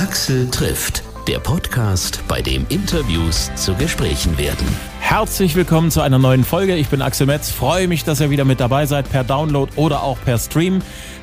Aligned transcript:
Axel 0.00 0.50
trifft, 0.50 1.04
der 1.28 1.40
Podcast, 1.40 2.24
bei 2.26 2.40
dem 2.40 2.64
Interviews 2.70 3.54
zu 3.54 3.74
Gesprächen 3.74 4.38
werden. 4.38 4.66
Herzlich 4.98 5.54
willkommen 5.54 5.90
zu 5.90 6.00
einer 6.00 6.18
neuen 6.18 6.42
Folge. 6.42 6.74
Ich 6.74 6.88
bin 6.88 7.02
Axel 7.02 7.26
Metz, 7.26 7.50
freue 7.50 7.86
mich, 7.86 8.02
dass 8.02 8.18
ihr 8.22 8.30
wieder 8.30 8.46
mit 8.46 8.60
dabei 8.60 8.86
seid 8.86 9.10
per 9.10 9.24
Download 9.24 9.70
oder 9.76 10.02
auch 10.02 10.18
per 10.24 10.38
Stream. 10.38 10.78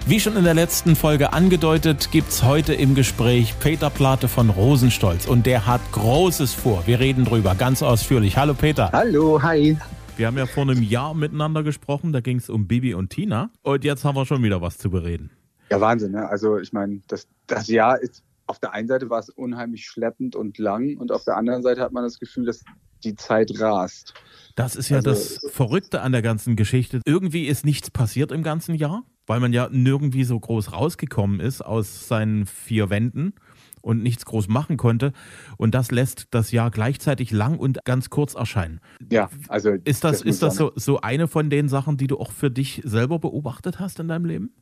Wie 0.05 0.19
schon 0.19 0.37
in 0.37 0.43
der 0.43 0.53
letzten 0.53 0.95
Folge 0.95 1.33
angedeutet, 1.33 2.09
gibt's 2.11 2.43
heute 2.43 2.75
im 2.75 2.93
Gespräch 2.93 3.55
Peter 3.59 3.89
Plate 3.89 4.27
von 4.27 4.51
Rosenstolz 4.51 5.25
und 5.25 5.47
der 5.47 5.65
hat 5.65 5.81
Großes 5.93 6.53
vor. 6.53 6.83
Wir 6.85 6.99
reden 6.99 7.25
drüber 7.25 7.55
ganz 7.55 7.81
ausführlich. 7.81 8.37
Hallo 8.37 8.53
Peter. 8.53 8.91
Hallo, 8.93 9.41
hi. 9.41 9.75
Wir 10.17 10.27
haben 10.27 10.37
ja 10.37 10.45
vor 10.45 10.69
einem 10.69 10.83
Jahr 10.83 11.15
miteinander 11.15 11.63
gesprochen, 11.63 12.13
da 12.13 12.19
ging 12.19 12.37
es 12.37 12.47
um 12.47 12.67
Bibi 12.67 12.93
und 12.93 13.09
Tina 13.09 13.49
und 13.63 13.83
jetzt 13.83 14.05
haben 14.05 14.15
wir 14.15 14.27
schon 14.27 14.43
wieder 14.43 14.61
was 14.61 14.77
zu 14.77 14.91
bereden. 14.91 15.31
Ja, 15.71 15.81
Wahnsinn. 15.81 16.11
Ne? 16.11 16.29
Also 16.29 16.59
ich 16.59 16.71
meine, 16.71 17.01
das, 17.07 17.27
das 17.47 17.67
Jahr 17.67 17.99
ist, 17.99 18.23
auf 18.47 18.59
der 18.59 18.73
einen 18.73 18.87
Seite 18.87 19.09
war 19.09 19.19
es 19.19 19.29
unheimlich 19.29 19.85
schleppend 19.85 20.35
und 20.35 20.57
lang 20.57 20.97
und 20.97 21.11
auf 21.11 21.23
der 21.23 21.37
anderen 21.37 21.63
Seite 21.63 21.81
hat 21.81 21.91
man 21.91 22.03
das 22.03 22.19
Gefühl, 22.19 22.45
dass 22.45 22.63
die 23.03 23.15
Zeit 23.15 23.51
rast. 23.59 24.13
Das 24.55 24.75
ist 24.75 24.89
ja 24.89 24.97
also, 24.97 25.11
das 25.11 25.39
Verrückte 25.51 26.01
an 26.01 26.11
der 26.11 26.21
ganzen 26.21 26.55
Geschichte. 26.55 27.01
Irgendwie 27.05 27.45
ist 27.45 27.65
nichts 27.65 27.91
passiert 27.91 28.31
im 28.31 28.43
ganzen 28.43 28.73
Jahr, 28.73 29.03
weil 29.27 29.39
man 29.39 29.53
ja 29.53 29.69
nirgendwie 29.71 30.23
so 30.23 30.39
groß 30.39 30.71
rausgekommen 30.71 31.39
ist 31.39 31.61
aus 31.61 32.07
seinen 32.07 32.45
vier 32.45 32.89
Wänden 32.89 33.33
und 33.81 34.01
nichts 34.01 34.25
groß 34.25 34.47
machen 34.47 34.77
konnte. 34.77 35.13
Und 35.57 35.75
das 35.75 35.91
lässt 35.91 36.27
das 36.31 36.51
Jahr 36.51 36.71
gleichzeitig 36.71 37.31
lang 37.31 37.59
und 37.59 37.85
ganz 37.85 38.09
kurz 38.09 38.33
erscheinen. 38.33 38.81
Ja, 39.11 39.29
also. 39.47 39.69
Ist 39.69 40.03
das, 40.03 40.19
das 40.19 40.21
ist 40.23 40.41
das 40.41 40.55
so, 40.55 40.71
so 40.75 41.01
eine 41.01 41.27
von 41.27 41.49
den 41.49 41.69
Sachen, 41.69 41.97
die 41.97 42.07
du 42.07 42.17
auch 42.17 42.31
für 42.31 42.49
dich 42.49 42.81
selber 42.83 43.19
beobachtet 43.19 43.79
hast 43.79 43.99
in 43.99 44.07
deinem 44.07 44.25
Leben? 44.25 44.53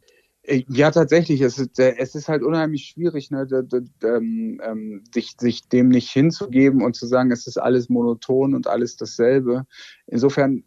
Äh, 0.47 0.63
ja, 0.69 0.91
tatsächlich. 0.91 1.41
Es 1.41 1.57
ist, 1.57 1.79
äh, 1.79 1.95
es 1.97 2.15
ist 2.15 2.27
halt 2.27 2.43
unheimlich 2.43 2.85
schwierig, 2.85 3.31
ne, 3.31 3.47
ähm, 4.03 4.61
ähm, 4.63 5.03
sich, 5.13 5.35
sich 5.39 5.67
dem 5.67 5.89
nicht 5.89 6.11
hinzugeben 6.11 6.83
und 6.83 6.95
zu 6.95 7.07
sagen, 7.07 7.31
es 7.31 7.47
ist 7.47 7.57
alles 7.57 7.89
monoton 7.89 8.53
und 8.53 8.67
alles 8.67 8.95
dasselbe. 8.95 9.65
Insofern 10.07 10.63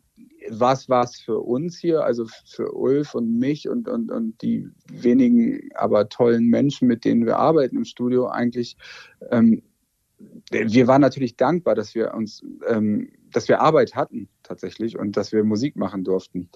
was 0.51 0.89
war 0.89 1.05
es 1.05 1.17
für 1.21 1.39
uns 1.41 1.79
hier, 1.79 2.05
also 2.05 2.27
für 2.47 2.73
Ulf 2.73 3.15
und 3.15 3.39
mich 3.39 3.69
und, 3.69 3.89
und, 3.89 4.11
und 4.11 4.41
die 4.43 4.69
wenigen, 4.91 5.69
aber 5.75 6.09
tollen 6.09 6.47
Menschen, 6.47 6.89
mit 6.89 7.05
denen 7.05 7.27
wir 7.27 7.37
arbeiten 7.37 7.77
im 7.77 7.85
Studio, 7.85 8.29
eigentlich, 8.29 8.77
ähm, 9.31 9.63
wir 10.51 10.87
waren 10.87 11.01
natürlich 11.01 11.37
dankbar, 11.37 11.75
dass 11.75 11.95
wir 11.95 12.15
uns, 12.15 12.43
ähm, 12.67 13.11
dass 13.33 13.49
wir 13.49 13.61
Arbeit 13.61 13.95
hatten 13.95 14.29
tatsächlich 14.43 14.99
und 14.99 15.17
dass 15.17 15.33
wir 15.33 15.45
Musik 15.45 15.77
machen 15.77 16.03
durften. 16.03 16.51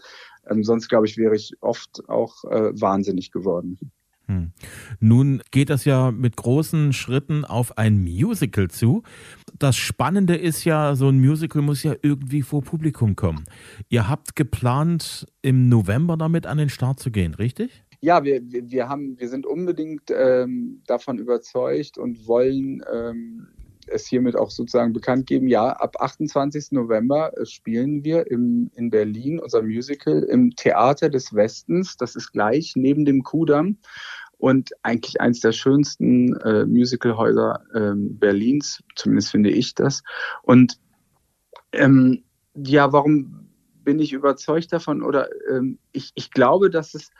Ähm, 0.48 0.64
sonst, 0.64 0.88
glaube 0.88 1.06
ich, 1.06 1.16
wäre 1.16 1.36
ich 1.36 1.52
oft 1.60 2.08
auch 2.08 2.44
äh, 2.44 2.72
wahnsinnig 2.80 3.30
geworden. 3.30 3.78
Hm. 4.26 4.52
Nun 5.00 5.42
geht 5.50 5.68
das 5.68 5.84
ja 5.84 6.10
mit 6.10 6.36
großen 6.36 6.92
Schritten 6.92 7.44
auf 7.44 7.76
ein 7.76 8.02
Musical 8.02 8.68
zu. 8.68 9.02
Das 9.58 9.76
Spannende 9.76 10.36
ist 10.36 10.64
ja, 10.64 10.94
so 10.94 11.08
ein 11.08 11.20
Musical 11.20 11.62
muss 11.62 11.82
ja 11.82 11.94
irgendwie 12.02 12.42
vor 12.42 12.62
Publikum 12.62 13.16
kommen. 13.16 13.44
Ihr 13.88 14.08
habt 14.08 14.36
geplant, 14.36 15.26
im 15.42 15.68
November 15.68 16.16
damit 16.16 16.46
an 16.46 16.58
den 16.58 16.68
Start 16.68 17.00
zu 17.00 17.10
gehen, 17.10 17.34
richtig? 17.34 17.84
Ja, 18.00 18.24
wir, 18.24 18.40
wir, 18.50 18.68
wir, 18.70 18.88
haben, 18.88 19.18
wir 19.18 19.28
sind 19.28 19.46
unbedingt 19.46 20.10
ähm, 20.10 20.82
davon 20.86 21.18
überzeugt 21.18 21.98
und 21.98 22.26
wollen 22.26 22.82
ähm, 22.92 23.48
es 23.86 24.06
hiermit 24.06 24.36
auch 24.36 24.50
sozusagen 24.50 24.92
bekannt 24.92 25.26
geben, 25.26 25.48
ja, 25.48 25.68
ab 25.68 25.96
28. 26.00 26.72
November 26.72 27.36
äh, 27.36 27.46
spielen 27.46 28.04
wir 28.04 28.30
im, 28.30 28.70
in 28.74 28.90
Berlin 28.90 29.38
unser 29.38 29.62
Musical 29.62 30.22
im 30.22 30.54
Theater 30.56 31.08
des 31.08 31.34
Westens. 31.34 31.96
Das 31.96 32.16
ist 32.16 32.32
gleich 32.32 32.72
neben 32.76 33.04
dem 33.04 33.22
Kudamm 33.22 33.78
und 34.42 34.70
eigentlich 34.82 35.20
eines 35.20 35.38
der 35.38 35.52
schönsten 35.52 36.36
äh, 36.38 36.66
Musicalhäuser 36.66 37.62
ähm, 37.74 38.18
Berlins, 38.18 38.82
zumindest 38.96 39.30
finde 39.30 39.50
ich 39.50 39.74
das. 39.74 40.02
Und 40.42 40.78
ähm, 41.72 42.24
ja, 42.54 42.92
warum 42.92 43.48
bin 43.84 44.00
ich 44.00 44.12
überzeugt 44.12 44.72
davon? 44.72 45.02
Oder 45.02 45.28
ähm, 45.48 45.78
ich, 45.92 46.10
ich 46.16 46.32
glaube, 46.32 46.70
dass 46.70 46.94
es, 46.94 47.10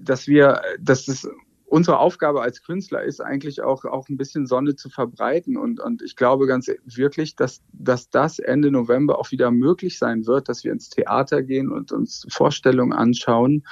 dass 0.00 0.26
wir, 0.26 0.62
dass 0.80 1.08
es 1.08 1.28
unsere 1.74 1.98
Aufgabe 1.98 2.40
als 2.40 2.62
Künstler 2.62 3.02
ist 3.02 3.20
eigentlich 3.20 3.60
auch, 3.60 3.84
auch 3.84 4.08
ein 4.08 4.16
bisschen 4.16 4.46
Sonne 4.46 4.76
zu 4.76 4.88
verbreiten. 4.90 5.56
Und, 5.56 5.80
und 5.80 6.02
ich 6.02 6.14
glaube 6.14 6.46
ganz 6.46 6.70
wirklich, 6.84 7.34
dass, 7.34 7.62
dass 7.72 8.10
das 8.10 8.38
Ende 8.38 8.70
November 8.70 9.18
auch 9.18 9.32
wieder 9.32 9.50
möglich 9.50 9.98
sein 9.98 10.24
wird, 10.24 10.48
dass 10.48 10.62
wir 10.62 10.70
ins 10.70 10.88
Theater 10.88 11.42
gehen 11.42 11.72
und 11.72 11.90
uns 11.90 12.28
Vorstellungen 12.30 12.92
anschauen. 12.92 13.66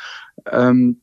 Ähm, 0.51 1.01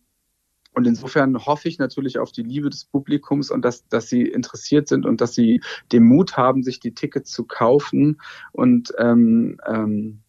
und 0.73 0.87
insofern 0.87 1.45
hoffe 1.45 1.69
ich 1.69 1.79
natürlich 1.79 2.19
auf 2.19 2.33
die 2.33 2.43
Liebe 2.43 2.69
des 2.69 2.83
Publikums 2.83 3.49
und 3.49 3.63
dass, 3.63 3.87
dass 3.87 4.09
sie 4.09 4.23
interessiert 4.23 4.89
sind 4.89 5.05
und 5.05 5.21
dass 5.21 5.33
sie 5.33 5.61
den 5.93 6.03
Mut 6.03 6.35
haben, 6.35 6.63
sich 6.63 6.81
die 6.81 6.93
Tickets 6.93 7.31
zu 7.31 7.45
kaufen. 7.45 8.19
Und 8.51 8.91
ähm, 8.97 9.57
ähm, 9.66 10.19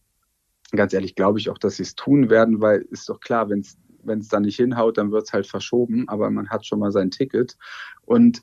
ganz 0.71 0.93
ehrlich 0.93 1.17
glaube 1.17 1.41
ich 1.41 1.51
auch, 1.51 1.59
dass 1.59 1.79
sie 1.79 1.83
es 1.83 1.97
tun 1.97 2.31
werden, 2.31 2.61
weil 2.61 2.83
ist 2.83 3.09
doch 3.09 3.19
klar, 3.19 3.51
wenn 3.51 3.59
es 3.59 3.77
wenn 4.03 4.21
es 4.21 4.29
dann 4.29 4.43
nicht 4.43 4.57
hinhaut, 4.57 4.99
dann 4.99 5.13
wird 5.13 5.25
es 5.25 5.33
halt 5.33 5.47
verschoben, 5.47 6.09
aber 6.09 6.31
man 6.31 6.49
hat 6.51 6.67
schon 6.67 6.79
mal 6.79 6.93
sein 6.93 7.11
Ticket. 7.11 7.57
Und 8.03 8.43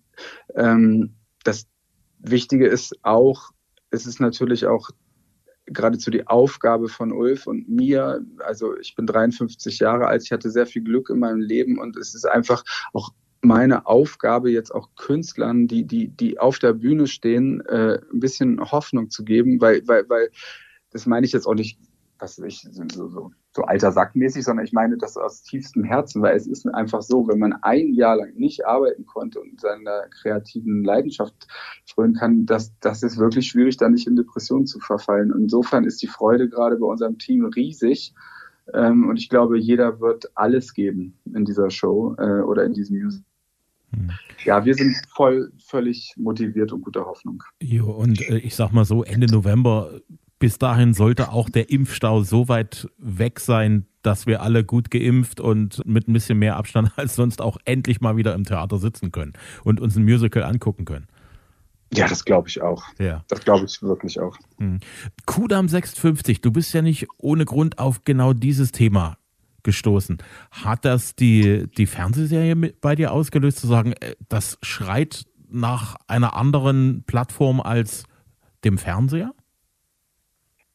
ähm, 0.56 1.16
das 1.44 1.68
Wichtige 2.20 2.68
ist 2.68 2.96
auch, 3.04 3.52
es 3.90 4.06
ist 4.06 4.20
natürlich 4.20 4.66
auch 4.66 4.90
geradezu 5.66 6.12
die 6.12 6.28
Aufgabe 6.28 6.88
von 6.88 7.12
Ulf 7.12 7.46
und 7.48 7.70
mir. 7.70 8.22
Also 8.40 8.78
ich 8.78 8.96
bin 8.96 9.06
53 9.06 9.80
Jahre 9.80 10.08
alt, 10.08 10.24
ich 10.24 10.32
hatte 10.32 10.50
sehr 10.50 10.66
viel 10.66 10.84
Glück 10.84 11.10
in 11.10 11.20
meinem 11.20 11.42
Leben 11.42 11.78
und 11.78 11.98
es 11.98 12.16
ist 12.16 12.26
einfach 12.26 12.64
auch 12.94 13.12
meine 13.42 13.86
Aufgabe, 13.86 14.50
jetzt 14.50 14.74
auch 14.74 14.90
Künstlern, 14.96 15.68
die, 15.68 15.86
die, 15.86 16.10
die 16.10 16.40
auf 16.40 16.60
der 16.60 16.74
Bühne 16.74 17.08
stehen, 17.08 17.62
äh, 17.68 18.00
ein 18.12 18.20
bisschen 18.20 18.60
Hoffnung 18.60 19.10
zu 19.10 19.24
geben, 19.24 19.62
weil, 19.62 19.88
weil, 19.88 20.10
weil 20.10 20.30
das 20.90 21.06
meine 21.06 21.26
ich 21.26 21.34
jetzt 21.34 21.46
auch 21.46 21.54
nicht 21.54 21.78
was 22.20 22.38
ich, 22.40 22.68
so, 22.72 23.10
so, 23.10 23.32
so 23.52 23.62
alter 23.64 23.92
Sackmäßig, 23.92 24.44
sondern 24.44 24.66
ich 24.66 24.74
meine 24.74 24.98
das 24.98 25.18
aus 25.18 25.44
tiefstem 25.44 25.84
Herzen, 25.84 26.22
weil 26.22 26.36
es 26.36 26.48
ist 26.48 26.68
einfach 26.68 27.02
so, 27.02 27.28
wenn 27.28 27.40
man 27.40 27.54
ein 27.62 27.94
Jahr 27.94 28.18
lang 28.18 28.34
nicht 28.36 28.66
arbeiten 28.66 29.06
konnte 29.06 29.40
und 29.40 29.60
seiner 29.60 30.08
kreativen 30.22 30.84
Leidenschaft 30.84 31.48
frönen 31.86 32.16
kann, 32.16 32.46
dass 32.46 32.78
das 32.80 33.04
ist 33.04 33.18
wirklich 33.18 33.48
schwierig, 33.48 33.78
da 33.78 33.90
nicht 33.90 34.08
in 34.08 34.16
Depressionen 34.16 34.66
zu 34.66 34.80
verfallen. 34.80 35.32
Und 35.32 35.44
insofern 35.44 35.86
ist 35.86 36.02
die 36.02 36.08
Freude 36.08 36.50
gerade 36.50 36.78
bei 36.78 36.86
unserem 36.86 37.18
Team 37.18 37.46
riesig. 37.46 38.14
Ähm, 38.74 39.08
und 39.08 39.18
ich 39.18 39.30
glaube, 39.30 39.58
jeder 39.58 40.00
wird 40.00 40.32
alles 40.36 40.74
geben 40.74 41.18
in 41.34 41.46
dieser 41.46 41.70
Show 41.70 42.16
äh, 42.18 42.42
oder 42.42 42.66
in 42.66 42.74
diesem 42.74 43.02
Musical. 43.02 43.26
Hm. 43.94 44.12
Ja, 44.44 44.66
wir 44.66 44.76
sind 44.76 44.96
voll, 45.16 45.52
völlig 45.58 46.14
motiviert 46.18 46.74
und 46.74 46.82
guter 46.82 47.06
Hoffnung. 47.06 47.44
Jo, 47.62 47.92
und 47.92 48.22
äh, 48.30 48.38
ich 48.38 48.56
sag 48.56 48.74
mal 48.74 48.86
so, 48.86 49.04
Ende 49.04 49.28
November 49.28 50.02
bis 50.40 50.60
dahin 50.60 50.94
sollte 50.94 51.32
auch 51.32 51.50
der 51.50 51.70
Impfstau 51.70 52.22
so 52.22 52.48
weit 52.48 52.90
weg 52.98 53.40
sein, 53.40 53.86
dass 54.04 54.28
wir 54.28 54.42
alle 54.42 54.64
gut 54.64 54.92
geimpft 54.92 55.40
und 55.40 55.86
mit 55.86 56.08
ein 56.08 56.14
bisschen 56.14 56.40
mehr 56.40 56.58
Abstand 56.58 56.92
als 56.96 57.16
sonst 57.16 57.42
auch 57.42 57.58
endlich 57.66 58.02
mal 58.02 58.18
wieder 58.18 58.34
im 58.34 58.44
Theater 58.44 58.78
sitzen 58.78 59.12
können 59.12 59.34
und 59.64 59.80
uns 59.80 59.96
ein 59.96 60.04
Musical 60.04 60.44
angucken 60.44 60.86
können. 60.86 61.08
Ja, 61.94 62.08
das 62.08 62.26
glaube 62.26 62.50
ich 62.50 62.62
auch. 62.62 62.84
Ja. 63.00 63.24
Das 63.30 63.42
glaube 63.42 63.66
ich 63.66 63.82
wirklich 63.82 64.20
auch. 64.20 64.38
Hm. 64.58 64.80
Kudam 65.26 65.70
650, 65.70 66.42
du 66.42 66.52
bist 66.52 66.74
ja 66.74 66.82
nicht 66.82 67.08
ohne 67.18 67.46
Grund 67.46 67.80
auf 67.80 68.04
genau 68.04 68.34
dieses 68.34 68.72
Thema 68.72 69.18
gestoßen. 69.64 70.18
Hat 70.52 70.86
das 70.86 71.16
die, 71.16 71.68
die 71.78 71.86
Fernsehserie 71.86 72.56
bei 72.82 72.96
dir 72.96 73.12
ausgelöst, 73.12 73.60
zu 73.60 73.68
sagen, 73.68 73.94
äh, 73.94 74.16
das 74.30 74.58
schreit 74.62 75.26
nach 75.50 75.96
einer 76.08 76.36
anderen 76.36 77.04
Plattform 77.06 77.62
als 77.62 78.04
dem 78.64 78.78
Fernseher? 78.78 79.34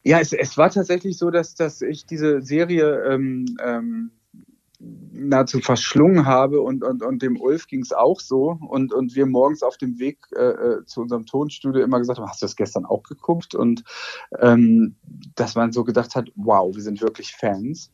Ja, 0.04 0.18
es, 0.18 0.32
es 0.32 0.56
war 0.58 0.70
tatsächlich 0.70 1.16
so, 1.16 1.30
dass, 1.30 1.54
dass 1.54 1.80
ich 1.80 2.06
diese 2.06 2.42
Serie 2.42 3.04
ähm, 3.04 3.46
ähm, 3.62 4.10
nahezu 5.12 5.60
verschlungen 5.60 6.26
habe 6.26 6.60
und, 6.60 6.82
und, 6.82 7.02
und 7.02 7.22
dem 7.22 7.40
Ulf 7.40 7.66
ging 7.66 7.82
es 7.82 7.92
auch 7.92 8.18
so 8.18 8.58
und, 8.68 8.92
und 8.92 9.14
wir 9.14 9.26
morgens 9.26 9.62
auf 9.62 9.76
dem 9.76 9.98
Weg 9.98 10.18
äh, 10.34 10.42
äh, 10.42 10.84
zu 10.86 11.02
unserem 11.02 11.24
Tonstudio 11.26 11.82
immer 11.82 11.98
gesagt 11.98 12.18
haben, 12.18 12.28
hast 12.28 12.42
du 12.42 12.46
das 12.46 12.56
gestern 12.56 12.84
auch 12.84 13.04
geguckt? 13.04 13.54
Und 13.54 13.84
ähm, 14.40 14.96
dass 15.36 15.54
man 15.54 15.72
so 15.72 15.84
gedacht 15.84 16.16
hat, 16.16 16.30
wow, 16.34 16.74
wir 16.74 16.82
sind 16.82 17.00
wirklich 17.00 17.32
Fans. 17.32 17.92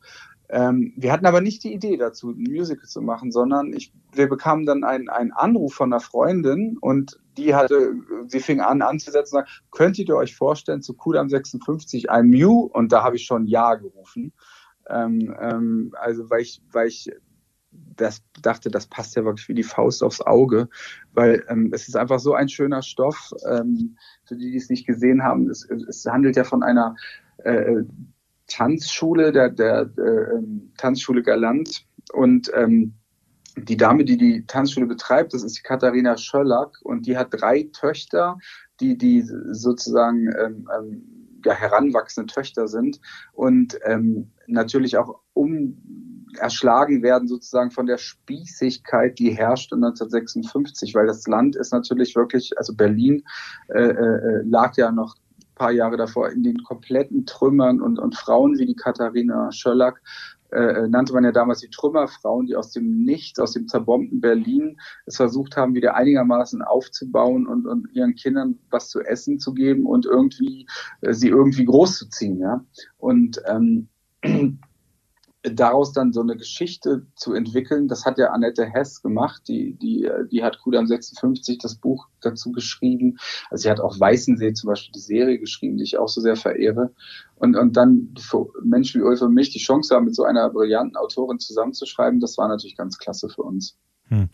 Ähm, 0.51 0.93
wir 0.95 1.11
hatten 1.11 1.27
aber 1.27 1.41
nicht 1.41 1.63
die 1.63 1.73
Idee 1.73 1.95
dazu, 1.97 2.31
ein 2.31 2.43
Musical 2.43 2.87
zu 2.87 3.01
machen, 3.01 3.31
sondern 3.31 3.71
ich, 3.71 3.93
wir 4.13 4.27
bekamen 4.27 4.65
dann 4.65 4.83
einen, 4.83 5.07
einen 5.07 5.31
Anruf 5.31 5.75
von 5.75 5.93
einer 5.93 5.99
Freundin 5.99 6.77
und 6.81 7.19
die 7.37 7.53
hatte, 7.53 7.93
sie 8.27 8.39
fing 8.39 8.59
an 8.59 8.81
anzusetzen 8.81 9.37
und 9.37 9.41
sagte, 9.41 9.51
könntet 9.71 10.09
ihr 10.09 10.15
euch 10.15 10.35
vorstellen, 10.35 10.81
zu 10.81 10.95
Kudam 10.95 11.29
56 11.29 12.09
ein 12.09 12.29
Mew? 12.29 12.67
Und 12.73 12.91
da 12.91 13.03
habe 13.03 13.15
ich 13.15 13.25
schon 13.25 13.45
Ja 13.45 13.75
gerufen. 13.75 14.33
Ähm, 14.89 15.35
ähm, 15.39 15.93
also 15.99 16.29
weil 16.31 16.41
ich, 16.41 16.61
weil 16.71 16.87
ich 16.87 17.11
das 17.71 18.23
dachte, 18.41 18.71
das 18.71 18.87
passt 18.87 19.15
ja 19.15 19.23
wirklich 19.23 19.47
wie 19.49 19.53
die 19.53 19.63
Faust 19.63 20.03
aufs 20.03 20.21
Auge, 20.21 20.69
weil 21.13 21.45
ähm, 21.49 21.69
es 21.73 21.87
ist 21.87 21.95
einfach 21.95 22.19
so 22.19 22.33
ein 22.33 22.49
schöner 22.49 22.81
Stoff. 22.81 23.31
Ähm, 23.47 23.97
für 24.25 24.35
die, 24.35 24.51
die 24.51 24.57
es 24.57 24.69
nicht 24.69 24.87
gesehen 24.87 25.23
haben, 25.23 25.47
es, 25.49 25.69
es 25.87 26.05
handelt 26.07 26.35
ja 26.35 26.43
von 26.43 26.63
einer 26.63 26.95
äh, 27.43 27.83
Tanzschule, 28.49 29.31
der, 29.31 29.49
der, 29.49 29.85
der 29.85 30.31
ähm, 30.33 30.71
Tanzschule 30.77 31.23
Galant. 31.23 31.85
Und 32.13 32.51
ähm, 32.55 32.93
die 33.55 33.77
Dame, 33.77 34.05
die 34.05 34.17
die 34.17 34.45
Tanzschule 34.45 34.85
betreibt, 34.85 35.33
das 35.33 35.43
ist 35.43 35.57
die 35.57 35.63
Katharina 35.63 36.17
Schöllack. 36.17 36.77
Und 36.83 37.05
die 37.05 37.17
hat 37.17 37.29
drei 37.31 37.69
Töchter, 37.73 38.37
die, 38.79 38.97
die 38.97 39.23
sozusagen 39.51 40.27
ähm, 40.39 40.69
ähm, 40.77 41.03
ja, 41.45 41.53
heranwachsende 41.53 42.33
Töchter 42.33 42.67
sind. 42.67 42.99
Und 43.33 43.79
ähm, 43.85 44.31
natürlich 44.47 44.97
auch 44.97 45.21
um 45.33 45.77
erschlagen 46.37 47.01
werden 47.01 47.27
sozusagen 47.27 47.71
von 47.71 47.85
der 47.85 47.97
Spießigkeit, 47.97 49.17
die 49.17 49.31
herrschte 49.31 49.75
1956, 49.75 50.93
weil 50.93 51.07
das 51.07 51.27
Land 51.27 51.55
ist 51.55 51.73
natürlich 51.73 52.15
wirklich, 52.15 52.57
also 52.57 52.75
Berlin 52.75 53.23
äh, 53.69 53.81
äh, 53.81 54.41
lag 54.43 54.75
ja 54.77 54.91
noch 54.91 55.15
paar 55.59 55.71
Jahre 55.71 55.97
davor 55.97 56.31
in 56.31 56.41
den 56.41 56.63
kompletten 56.63 57.27
Trümmern 57.27 57.79
und, 57.81 57.99
und 57.99 58.15
Frauen 58.15 58.57
wie 58.57 58.65
die 58.65 58.75
Katharina 58.75 59.51
Schöllack 59.51 60.01
äh, 60.51 60.87
nannte 60.87 61.13
man 61.13 61.23
ja 61.23 61.31
damals 61.31 61.59
die 61.59 61.69
Trümmerfrauen, 61.69 62.47
die 62.47 62.55
aus 62.55 62.71
dem 62.71 63.03
Nichts, 63.03 63.39
aus 63.39 63.51
dem 63.51 63.67
zerbombten 63.67 64.19
Berlin 64.19 64.79
es 65.05 65.17
versucht 65.17 65.55
haben, 65.55 65.75
wieder 65.75 65.95
einigermaßen 65.95 66.63
aufzubauen 66.63 67.45
und, 67.45 67.67
und 67.67 67.87
ihren 67.93 68.15
Kindern 68.15 68.57
was 68.71 68.89
zu 68.89 69.01
essen 69.01 69.39
zu 69.39 69.53
geben 69.53 69.85
und 69.85 70.05
irgendwie 70.05 70.67
äh, 71.01 71.13
sie 71.13 71.27
irgendwie 71.27 71.65
großzuziehen. 71.65 72.39
Ja? 72.39 72.65
Und 72.97 73.41
ähm, 73.47 73.89
daraus 75.43 75.93
dann 75.93 76.11
so 76.11 76.21
eine 76.21 76.35
Geschichte 76.35 77.07
zu 77.15 77.33
entwickeln, 77.33 77.87
das 77.87 78.05
hat 78.05 78.17
ja 78.17 78.31
Annette 78.31 78.65
Hess 78.65 79.01
gemacht, 79.01 79.43
die, 79.47 79.73
die, 79.75 80.09
die 80.31 80.43
hat 80.43 80.59
Kudam 80.59 80.85
56 80.85 81.59
das 81.59 81.75
Buch 81.75 82.07
dazu 82.21 82.51
geschrieben. 82.51 83.17
Also 83.49 83.63
sie 83.63 83.69
hat 83.69 83.79
auch 83.79 83.97
Weißensee 83.99 84.53
zum 84.53 84.67
Beispiel 84.67 84.91
die 84.93 84.99
Serie 84.99 85.39
geschrieben, 85.39 85.77
die 85.77 85.83
ich 85.83 85.97
auch 85.97 86.09
so 86.09 86.19
sehr 86.19 86.35
verehre. 86.35 86.93
Und, 87.35 87.55
und 87.55 87.77
dann 87.77 88.13
für 88.19 88.47
Menschen 88.63 89.01
wie 89.01 89.05
Ulf 89.05 89.21
und 89.21 89.33
mich 89.33 89.49
die 89.49 89.59
Chance 89.59 89.95
haben, 89.95 90.05
mit 90.05 90.15
so 90.15 90.23
einer 90.23 90.49
brillanten 90.49 90.97
Autorin 90.97 91.39
zusammenzuschreiben, 91.39 92.19
das 92.19 92.37
war 92.37 92.49
natürlich 92.49 92.75
ganz 92.75 92.97
klasse 92.97 93.29
für 93.29 93.43
uns. 93.43 93.77
Hm. 94.09 94.27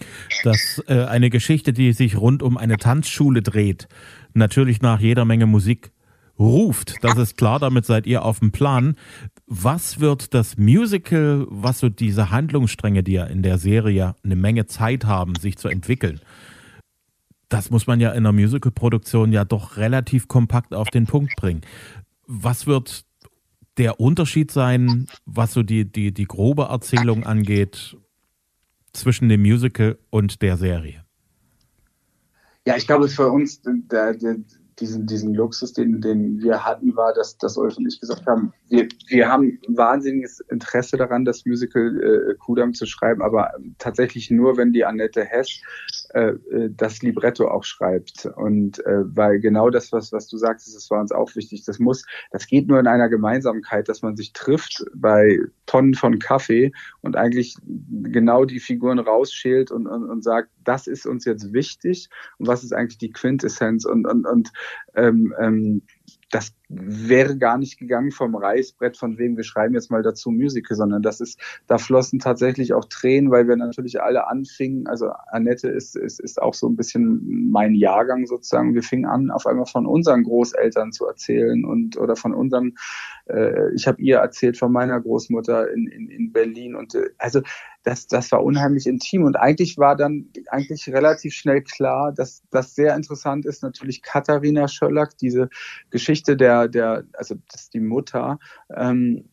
Das 0.43 0.81
äh, 0.87 1.03
eine 1.03 1.29
Geschichte, 1.29 1.71
die 1.71 1.93
sich 1.93 2.17
rund 2.17 2.41
um 2.41 2.57
eine 2.57 2.77
Tanzschule 2.77 3.43
dreht, 3.43 3.87
natürlich 4.33 4.81
nach 4.81 4.99
jeder 4.99 5.25
Menge 5.25 5.45
Musik 5.45 5.91
ruft. 6.39 6.95
Das 7.01 7.17
ist 7.17 7.37
klar, 7.37 7.59
damit 7.59 7.85
seid 7.85 8.07
ihr 8.07 8.23
auf 8.23 8.39
dem 8.39 8.51
Plan. 8.51 8.95
Was 9.47 9.99
wird 9.99 10.33
das 10.33 10.57
Musical, 10.57 11.45
was 11.49 11.79
so 11.79 11.89
diese 11.89 12.31
Handlungsstränge, 12.31 13.03
die 13.03 13.13
ja 13.13 13.25
in 13.25 13.43
der 13.43 13.59
Serie 13.59 14.15
eine 14.23 14.35
Menge 14.35 14.65
Zeit 14.65 15.05
haben, 15.05 15.35
sich 15.35 15.57
zu 15.57 15.67
entwickeln, 15.67 16.19
das 17.49 17.69
muss 17.69 17.85
man 17.85 17.99
ja 17.99 18.11
in 18.11 18.17
einer 18.17 18.31
Musical-Produktion 18.31 19.31
ja 19.31 19.45
doch 19.45 19.77
relativ 19.77 20.27
kompakt 20.27 20.73
auf 20.73 20.89
den 20.89 21.05
Punkt 21.05 21.35
bringen. 21.35 21.61
Was 22.25 22.65
wird 22.65 23.05
der 23.77 23.99
Unterschied 23.99 24.51
sein, 24.51 25.07
was 25.25 25.53
so 25.53 25.61
die, 25.61 25.85
die, 25.85 26.11
die 26.11 26.25
grobe 26.25 26.63
Erzählung 26.63 27.23
angeht, 27.23 27.97
zwischen 28.93 29.29
dem 29.29 29.41
Musical 29.41 29.99
und 30.09 30.41
der 30.41 30.57
Serie? 30.57 31.05
Ja, 32.65 32.75
ich 32.77 32.87
glaube, 32.87 33.07
für 33.09 33.29
uns 33.29 33.61
der, 33.61 34.13
der, 34.13 34.37
diesen, 34.79 35.05
diesen 35.05 35.33
Luxus, 35.33 35.73
den, 35.73 36.01
den 36.01 36.41
wir 36.41 36.65
hatten, 36.65 36.95
war, 36.95 37.13
dass, 37.13 37.37
dass 37.37 37.57
Ulf 37.57 37.77
und 37.77 37.87
ich 37.87 37.99
gesagt 37.99 38.25
haben, 38.25 38.53
wir, 38.69 38.87
wir 39.07 39.29
haben 39.29 39.59
wahnsinniges 39.67 40.41
Interesse 40.49 40.97
daran, 40.97 41.25
das 41.25 41.45
Musical 41.45 42.01
äh, 42.01 42.35
Kudam 42.35 42.73
zu 42.73 42.85
schreiben, 42.85 43.21
aber 43.21 43.51
tatsächlich 43.77 44.29
nur, 44.31 44.57
wenn 44.57 44.73
die 44.73 44.85
Annette 44.85 45.23
Hess 45.23 45.61
das 46.69 47.01
Libretto 47.01 47.47
auch 47.47 47.63
schreibt. 47.63 48.25
Und 48.25 48.79
äh, 48.85 49.03
weil 49.15 49.39
genau 49.39 49.69
das, 49.69 49.91
was, 49.91 50.11
was 50.13 50.27
du 50.27 50.37
sagst, 50.37 50.73
das 50.73 50.89
war 50.89 51.01
uns 51.01 51.11
auch 51.11 51.35
wichtig. 51.35 51.65
Das 51.65 51.79
muss, 51.79 52.05
das 52.31 52.47
geht 52.47 52.67
nur 52.67 52.79
in 52.79 52.87
einer 52.87 53.09
Gemeinsamkeit, 53.09 53.89
dass 53.89 54.01
man 54.01 54.15
sich 54.15 54.31
trifft 54.33 54.85
bei 54.95 55.39
Tonnen 55.65 55.93
von 55.93 56.19
Kaffee 56.19 56.71
und 57.01 57.17
eigentlich 57.17 57.57
genau 58.03 58.45
die 58.45 58.59
Figuren 58.59 58.99
rausschält 58.99 59.71
und, 59.71 59.87
und, 59.87 60.09
und 60.09 60.23
sagt, 60.23 60.49
das 60.63 60.87
ist 60.87 61.05
uns 61.05 61.25
jetzt 61.25 61.53
wichtig 61.53 62.09
und 62.37 62.47
was 62.47 62.63
ist 62.63 62.73
eigentlich 62.73 62.97
die 62.97 63.11
Quintessenz 63.11 63.85
und, 63.85 64.07
und, 64.07 64.25
und 64.25 64.51
ähm, 64.95 65.33
ähm, 65.39 65.81
das 66.35 66.53
wäre 66.67 67.37
gar 67.37 67.57
nicht 67.57 67.77
gegangen 67.77 68.11
vom 68.11 68.35
Reißbrett 68.35 68.97
von 68.97 69.17
wem 69.17 69.37
wir 69.37 69.45
schreiben 69.45 69.73
jetzt 69.73 69.89
mal 69.89 70.03
dazu 70.03 70.31
Musical, 70.31 70.75
sondern 70.75 71.01
das 71.01 71.21
ist, 71.21 71.39
da 71.67 71.77
flossen 71.77 72.19
tatsächlich 72.19 72.73
auch 72.73 72.83
Tränen, 72.85 73.31
weil 73.31 73.47
wir 73.47 73.55
natürlich 73.55 74.01
alle 74.01 74.27
anfingen. 74.27 74.85
Also 74.87 75.11
Annette 75.31 75.69
ist, 75.69 75.95
ist, 75.95 76.19
ist 76.19 76.41
auch 76.41 76.53
so 76.53 76.67
ein 76.67 76.75
bisschen 76.75 77.49
mein 77.51 77.73
Jahrgang 77.73 78.25
sozusagen. 78.25 78.73
Wir 78.73 78.83
fingen 78.83 79.05
an, 79.05 79.31
auf 79.31 79.45
einmal 79.45 79.65
von 79.65 79.85
unseren 79.85 80.23
Großeltern 80.23 80.91
zu 80.91 81.05
erzählen 81.05 81.63
und 81.63 81.97
oder 81.97 82.17
von 82.17 82.33
unserem, 82.33 82.75
äh, 83.29 83.73
ich 83.73 83.87
habe 83.87 84.01
ihr 84.01 84.17
erzählt 84.17 84.57
von 84.57 84.73
meiner 84.73 84.99
Großmutter 84.99 85.71
in, 85.71 85.87
in, 85.87 86.09
in 86.09 86.33
Berlin 86.33 86.75
und 86.75 86.95
äh, 86.95 87.11
also 87.17 87.41
das, 87.85 88.07
das 88.07 88.31
war 88.31 88.43
unheimlich 88.43 88.87
intim 88.87 89.23
und 89.23 89.35
eigentlich 89.35 89.77
war 89.77 89.95
dann 89.95 90.27
eigentlich 90.47 90.87
relativ 90.89 91.33
schnell 91.35 91.61
klar, 91.61 92.11
dass 92.11 92.43
das 92.49 92.73
sehr 92.73 92.95
interessant 92.95 93.45
ist. 93.45 93.61
Natürlich 93.61 94.01
Katharina 94.01 94.67
Schöllack, 94.67 95.17
diese 95.19 95.49
Geschichte 95.91 96.35
der, 96.35 96.67
der 96.67 97.05
also 97.13 97.35
das 97.51 97.63
ist 97.63 97.73
die 97.75 97.79
Mutter, 97.79 98.39
ähm, 98.75 99.29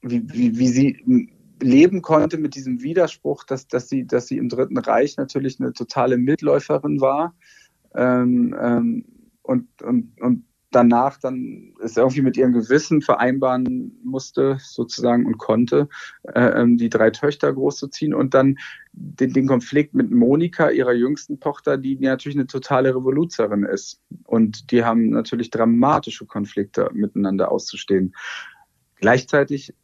wie, 0.00 0.22
wie, 0.32 0.56
wie 0.56 0.68
sie 0.68 1.28
leben 1.60 2.02
konnte 2.02 2.38
mit 2.38 2.54
diesem 2.54 2.82
Widerspruch, 2.82 3.42
dass, 3.42 3.66
dass, 3.66 3.88
sie, 3.88 4.06
dass 4.06 4.28
sie 4.28 4.38
im 4.38 4.48
Dritten 4.48 4.78
Reich 4.78 5.16
natürlich 5.16 5.58
eine 5.58 5.72
totale 5.72 6.18
Mitläuferin 6.18 7.00
war 7.00 7.34
ähm, 7.96 8.54
ähm, 8.60 9.04
und, 9.42 9.82
und, 9.82 10.20
und 10.20 10.44
danach 10.76 11.16
dann 11.16 11.72
es 11.82 11.96
irgendwie 11.96 12.20
mit 12.20 12.36
ihrem 12.36 12.52
Gewissen 12.52 13.00
vereinbaren 13.00 13.98
musste, 14.04 14.58
sozusagen 14.60 15.24
und 15.24 15.38
konnte, 15.38 15.88
äh, 16.34 16.60
ähm, 16.60 16.76
die 16.76 16.90
drei 16.90 17.10
Töchter 17.10 17.50
großzuziehen 17.50 18.12
und 18.12 18.34
dann 18.34 18.58
den, 18.92 19.32
den 19.32 19.46
Konflikt 19.46 19.94
mit 19.94 20.10
Monika, 20.10 20.68
ihrer 20.68 20.92
jüngsten 20.92 21.40
Tochter, 21.40 21.78
die 21.78 21.96
natürlich 21.96 22.36
eine 22.36 22.46
totale 22.46 22.94
Revoluzerin 22.94 23.64
ist. 23.64 24.02
Und 24.24 24.70
die 24.70 24.84
haben 24.84 25.08
natürlich 25.08 25.48
dramatische 25.48 26.26
Konflikte 26.26 26.90
miteinander 26.92 27.50
auszustehen. 27.50 28.14
Gleichzeitig 28.96 29.74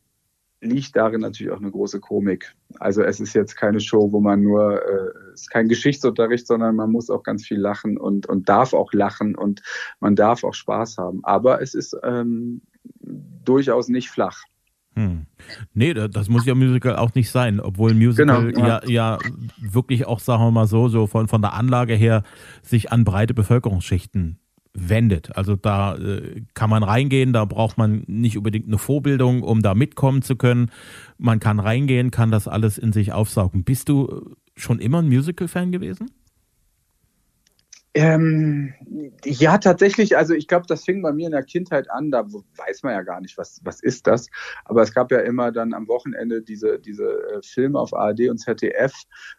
liegt 0.62 0.96
darin 0.96 1.20
natürlich 1.20 1.52
auch 1.52 1.60
eine 1.60 1.70
große 1.70 2.00
Komik. 2.00 2.54
Also 2.78 3.02
es 3.02 3.20
ist 3.20 3.34
jetzt 3.34 3.56
keine 3.56 3.80
Show, 3.80 4.12
wo 4.12 4.20
man 4.20 4.42
nur, 4.42 4.80
äh, 4.82 5.10
es 5.34 5.42
ist 5.42 5.50
kein 5.50 5.68
Geschichtsunterricht, 5.68 6.46
sondern 6.46 6.76
man 6.76 6.90
muss 6.90 7.10
auch 7.10 7.22
ganz 7.22 7.44
viel 7.44 7.58
lachen 7.58 7.98
und, 7.98 8.26
und 8.26 8.48
darf 8.48 8.72
auch 8.72 8.92
lachen 8.92 9.34
und 9.34 9.62
man 10.00 10.16
darf 10.16 10.44
auch 10.44 10.54
Spaß 10.54 10.98
haben. 10.98 11.24
Aber 11.24 11.60
es 11.60 11.74
ist 11.74 11.96
ähm, 12.04 12.62
durchaus 13.00 13.88
nicht 13.88 14.08
flach. 14.08 14.44
Hm. 14.94 15.26
Nee, 15.72 15.94
das 15.94 16.28
muss 16.28 16.46
ja 16.46 16.54
Musical 16.54 16.96
auch 16.96 17.14
nicht 17.14 17.30
sein, 17.30 17.60
obwohl 17.60 17.94
Musical 17.94 18.52
genau, 18.52 18.66
ja. 18.66 18.80
ja. 18.84 18.90
Ja, 18.90 19.18
wirklich 19.58 20.06
auch, 20.06 20.20
sagen 20.20 20.42
wir 20.44 20.50
mal 20.50 20.66
so, 20.66 20.88
so 20.88 21.06
von, 21.06 21.28
von 21.28 21.40
der 21.40 21.54
Anlage 21.54 21.94
her 21.94 22.22
sich 22.62 22.92
an 22.92 23.04
breite 23.04 23.34
Bevölkerungsschichten 23.34 24.38
wendet. 24.74 25.36
Also 25.36 25.56
da 25.56 25.96
äh, 25.96 26.42
kann 26.54 26.70
man 26.70 26.82
reingehen, 26.82 27.32
da 27.32 27.44
braucht 27.44 27.78
man 27.78 28.04
nicht 28.06 28.36
unbedingt 28.36 28.66
eine 28.66 28.78
Vorbildung, 28.78 29.42
um 29.42 29.62
da 29.62 29.74
mitkommen 29.74 30.22
zu 30.22 30.36
können. 30.36 30.70
Man 31.18 31.40
kann 31.40 31.60
reingehen, 31.60 32.10
kann 32.10 32.30
das 32.30 32.48
alles 32.48 32.78
in 32.78 32.92
sich 32.92 33.12
aufsaugen. 33.12 33.64
Bist 33.64 33.88
du 33.88 34.34
schon 34.56 34.78
immer 34.78 35.00
ein 35.02 35.08
Musical-Fan 35.08 35.72
gewesen? 35.72 36.10
Ähm, 37.94 38.72
ja, 39.24 39.58
tatsächlich. 39.58 40.16
Also 40.16 40.32
ich 40.32 40.48
glaube, 40.48 40.64
das 40.66 40.84
fing 40.84 41.02
bei 41.02 41.12
mir 41.12 41.26
in 41.26 41.32
der 41.32 41.42
Kindheit 41.42 41.90
an. 41.90 42.10
Da 42.10 42.24
weiß 42.24 42.82
man 42.84 42.94
ja 42.94 43.02
gar 43.02 43.20
nicht, 43.20 43.36
was, 43.36 43.60
was 43.64 43.82
ist 43.82 44.06
das. 44.06 44.28
Aber 44.64 44.82
es 44.82 44.94
gab 44.94 45.12
ja 45.12 45.20
immer 45.20 45.52
dann 45.52 45.74
am 45.74 45.88
Wochenende 45.88 46.40
diese, 46.40 46.78
diese 46.78 47.04
äh, 47.04 47.42
Filme 47.42 47.78
auf 47.78 47.92
ARD 47.92 48.30
und 48.30 48.38
ZDF. 48.38 48.94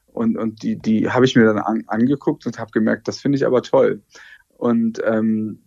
Und, 0.05 0.37
und 0.37 0.61
die, 0.61 0.75
die 0.75 1.09
habe 1.09 1.25
ich 1.25 1.35
mir 1.35 1.45
dann 1.45 1.57
an, 1.57 1.83
angeguckt 1.87 2.45
und 2.45 2.59
habe 2.59 2.69
gemerkt, 2.69 3.07
das 3.07 3.19
finde 3.19 3.37
ich 3.37 3.45
aber 3.45 3.63
toll. 3.63 4.03
Und 4.63 5.01
ähm, 5.05 5.59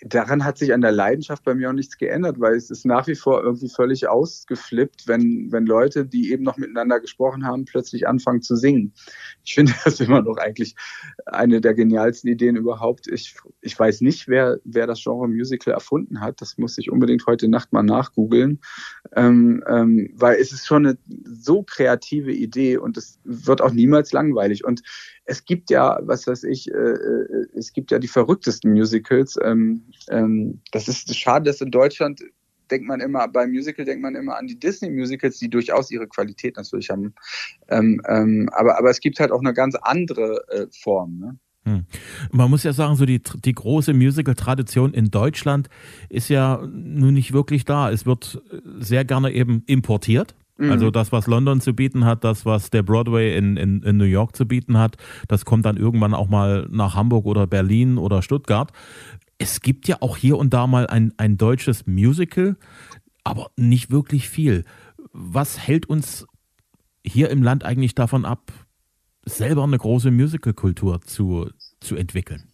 daran 0.00 0.44
hat 0.44 0.58
sich 0.58 0.72
an 0.72 0.80
der 0.80 0.92
Leidenschaft 0.92 1.42
bei 1.42 1.56
mir 1.56 1.70
auch 1.70 1.74
nichts 1.74 1.98
geändert, 1.98 2.38
weil 2.38 2.54
es 2.54 2.70
ist 2.70 2.86
nach 2.86 3.08
wie 3.08 3.16
vor 3.16 3.42
irgendwie 3.42 3.68
völlig 3.68 4.06
ausgeflippt, 4.06 5.08
wenn, 5.08 5.50
wenn 5.50 5.66
Leute, 5.66 6.06
die 6.06 6.30
eben 6.30 6.44
noch 6.44 6.56
miteinander 6.56 7.00
gesprochen 7.00 7.44
haben, 7.44 7.64
plötzlich 7.64 8.06
anfangen 8.06 8.42
zu 8.42 8.54
singen. 8.54 8.92
Ich 9.42 9.54
finde 9.54 9.72
das 9.84 9.98
immer 9.98 10.22
noch 10.22 10.36
eigentlich 10.36 10.76
eine 11.26 11.60
der 11.60 11.74
genialsten 11.74 12.30
Ideen 12.30 12.54
überhaupt. 12.54 13.08
Ich, 13.08 13.34
ich 13.60 13.76
weiß 13.76 14.02
nicht, 14.02 14.28
wer, 14.28 14.60
wer 14.62 14.86
das 14.86 15.02
Genre 15.02 15.26
Musical 15.26 15.74
erfunden 15.74 16.20
hat. 16.20 16.40
Das 16.40 16.56
muss 16.56 16.78
ich 16.78 16.92
unbedingt 16.92 17.26
heute 17.26 17.48
Nacht 17.48 17.72
mal 17.72 17.82
nachgoogeln, 17.82 18.60
ähm, 19.16 19.64
ähm, 19.66 20.10
weil 20.14 20.36
es 20.36 20.52
ist 20.52 20.64
schon 20.64 20.86
eine 20.86 20.98
so 21.24 21.64
kreative 21.64 22.32
Idee 22.32 22.76
und 22.76 22.96
es 22.96 23.18
wird 23.24 23.60
auch 23.60 23.72
niemals 23.72 24.12
langweilig. 24.12 24.64
Und 24.64 24.82
es 25.24 25.44
gibt 25.44 25.70
ja, 25.70 25.98
was 26.02 26.26
weiß 26.26 26.44
ich, 26.44 26.70
äh, 26.70 26.76
äh, 26.76 27.46
es 27.56 27.72
gibt 27.72 27.90
ja 27.90 27.98
die 27.98 28.08
verrücktesten 28.08 28.72
Musicals. 28.72 29.38
Ähm, 29.42 29.82
ähm, 30.08 30.60
das 30.72 30.88
ist 30.88 31.16
schade, 31.16 31.46
dass 31.46 31.60
in 31.60 31.70
Deutschland 31.70 32.20
denkt 32.70 32.86
man 32.86 33.00
immer, 33.00 33.28
beim 33.28 33.50
Musical 33.50 33.84
denkt 33.84 34.02
man 34.02 34.14
immer 34.14 34.36
an 34.36 34.46
die 34.46 34.58
Disney-Musicals, 34.58 35.38
die 35.38 35.50
durchaus 35.50 35.90
ihre 35.90 36.06
Qualität 36.08 36.56
natürlich 36.56 36.90
haben. 36.90 37.14
Ähm, 37.68 38.00
ähm, 38.08 38.48
aber, 38.52 38.78
aber 38.78 38.90
es 38.90 39.00
gibt 39.00 39.20
halt 39.20 39.32
auch 39.32 39.40
eine 39.40 39.54
ganz 39.54 39.74
andere 39.74 40.44
äh, 40.48 40.66
Form. 40.82 41.18
Ne? 41.18 41.38
Hm. 41.64 41.84
Man 42.30 42.50
muss 42.50 42.62
ja 42.62 42.72
sagen, 42.72 42.96
so 42.96 43.06
die, 43.06 43.22
die 43.22 43.54
große 43.54 43.94
Musical-Tradition 43.94 44.92
in 44.94 45.10
Deutschland 45.10 45.68
ist 46.08 46.28
ja 46.28 46.66
nun 46.66 47.14
nicht 47.14 47.32
wirklich 47.32 47.64
da. 47.64 47.90
Es 47.90 48.06
wird 48.06 48.42
sehr 48.78 49.04
gerne 49.04 49.32
eben 49.32 49.62
importiert 49.66 50.34
Mhm. 50.56 50.70
Also 50.70 50.90
das, 50.90 51.12
was 51.12 51.26
London 51.26 51.60
zu 51.60 51.74
bieten 51.74 52.04
hat, 52.04 52.24
das, 52.24 52.46
was 52.46 52.70
der 52.70 52.82
Broadway 52.82 53.36
in, 53.36 53.56
in, 53.56 53.82
in 53.82 53.96
New 53.96 54.04
York 54.04 54.36
zu 54.36 54.46
bieten 54.46 54.78
hat, 54.78 54.96
das 55.28 55.44
kommt 55.44 55.64
dann 55.66 55.76
irgendwann 55.76 56.14
auch 56.14 56.28
mal 56.28 56.68
nach 56.70 56.94
Hamburg 56.94 57.26
oder 57.26 57.46
Berlin 57.46 57.98
oder 57.98 58.22
Stuttgart. 58.22 58.72
Es 59.38 59.60
gibt 59.60 59.88
ja 59.88 59.96
auch 60.00 60.16
hier 60.16 60.38
und 60.38 60.54
da 60.54 60.66
mal 60.66 60.86
ein, 60.86 61.12
ein 61.16 61.36
deutsches 61.36 61.86
Musical, 61.86 62.56
aber 63.24 63.50
nicht 63.56 63.90
wirklich 63.90 64.28
viel. 64.28 64.64
Was 65.12 65.58
hält 65.58 65.86
uns 65.86 66.26
hier 67.04 67.30
im 67.30 67.42
Land 67.42 67.64
eigentlich 67.64 67.94
davon 67.94 68.24
ab, 68.24 68.52
selber 69.24 69.64
eine 69.64 69.78
große 69.78 70.10
Musical-Kultur 70.10 71.00
zu, 71.00 71.50
zu 71.80 71.96
entwickeln? 71.96 72.53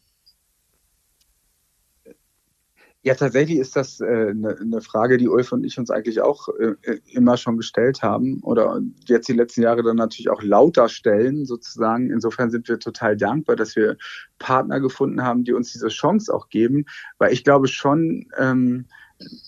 Ja, 3.02 3.14
tatsächlich 3.14 3.58
ist 3.58 3.76
das 3.76 3.98
äh, 4.00 4.34
ne 4.34 4.58
eine 4.60 4.82
Frage, 4.82 5.16
die 5.16 5.28
Ulf 5.28 5.52
und 5.52 5.64
ich 5.64 5.78
uns 5.78 5.90
eigentlich 5.90 6.20
auch 6.20 6.48
äh, 6.58 6.74
äh, 6.82 7.00
immer 7.12 7.38
schon 7.38 7.56
gestellt 7.56 8.02
haben 8.02 8.40
oder 8.42 8.78
jetzt 9.06 9.26
die 9.26 9.32
letzten 9.32 9.62
Jahre 9.62 9.82
dann 9.82 9.96
natürlich 9.96 10.28
auch 10.28 10.42
lauter 10.42 10.90
stellen, 10.90 11.46
sozusagen. 11.46 12.10
Insofern 12.10 12.50
sind 12.50 12.68
wir 12.68 12.78
total 12.78 13.16
dankbar, 13.16 13.56
dass 13.56 13.74
wir 13.74 13.96
Partner 14.38 14.80
gefunden 14.80 15.22
haben, 15.22 15.44
die 15.44 15.54
uns 15.54 15.72
diese 15.72 15.88
Chance 15.88 16.32
auch 16.32 16.50
geben, 16.50 16.84
weil 17.16 17.32
ich 17.32 17.42
glaube 17.42 17.68
schon, 17.68 18.28
ähm, 18.36 18.84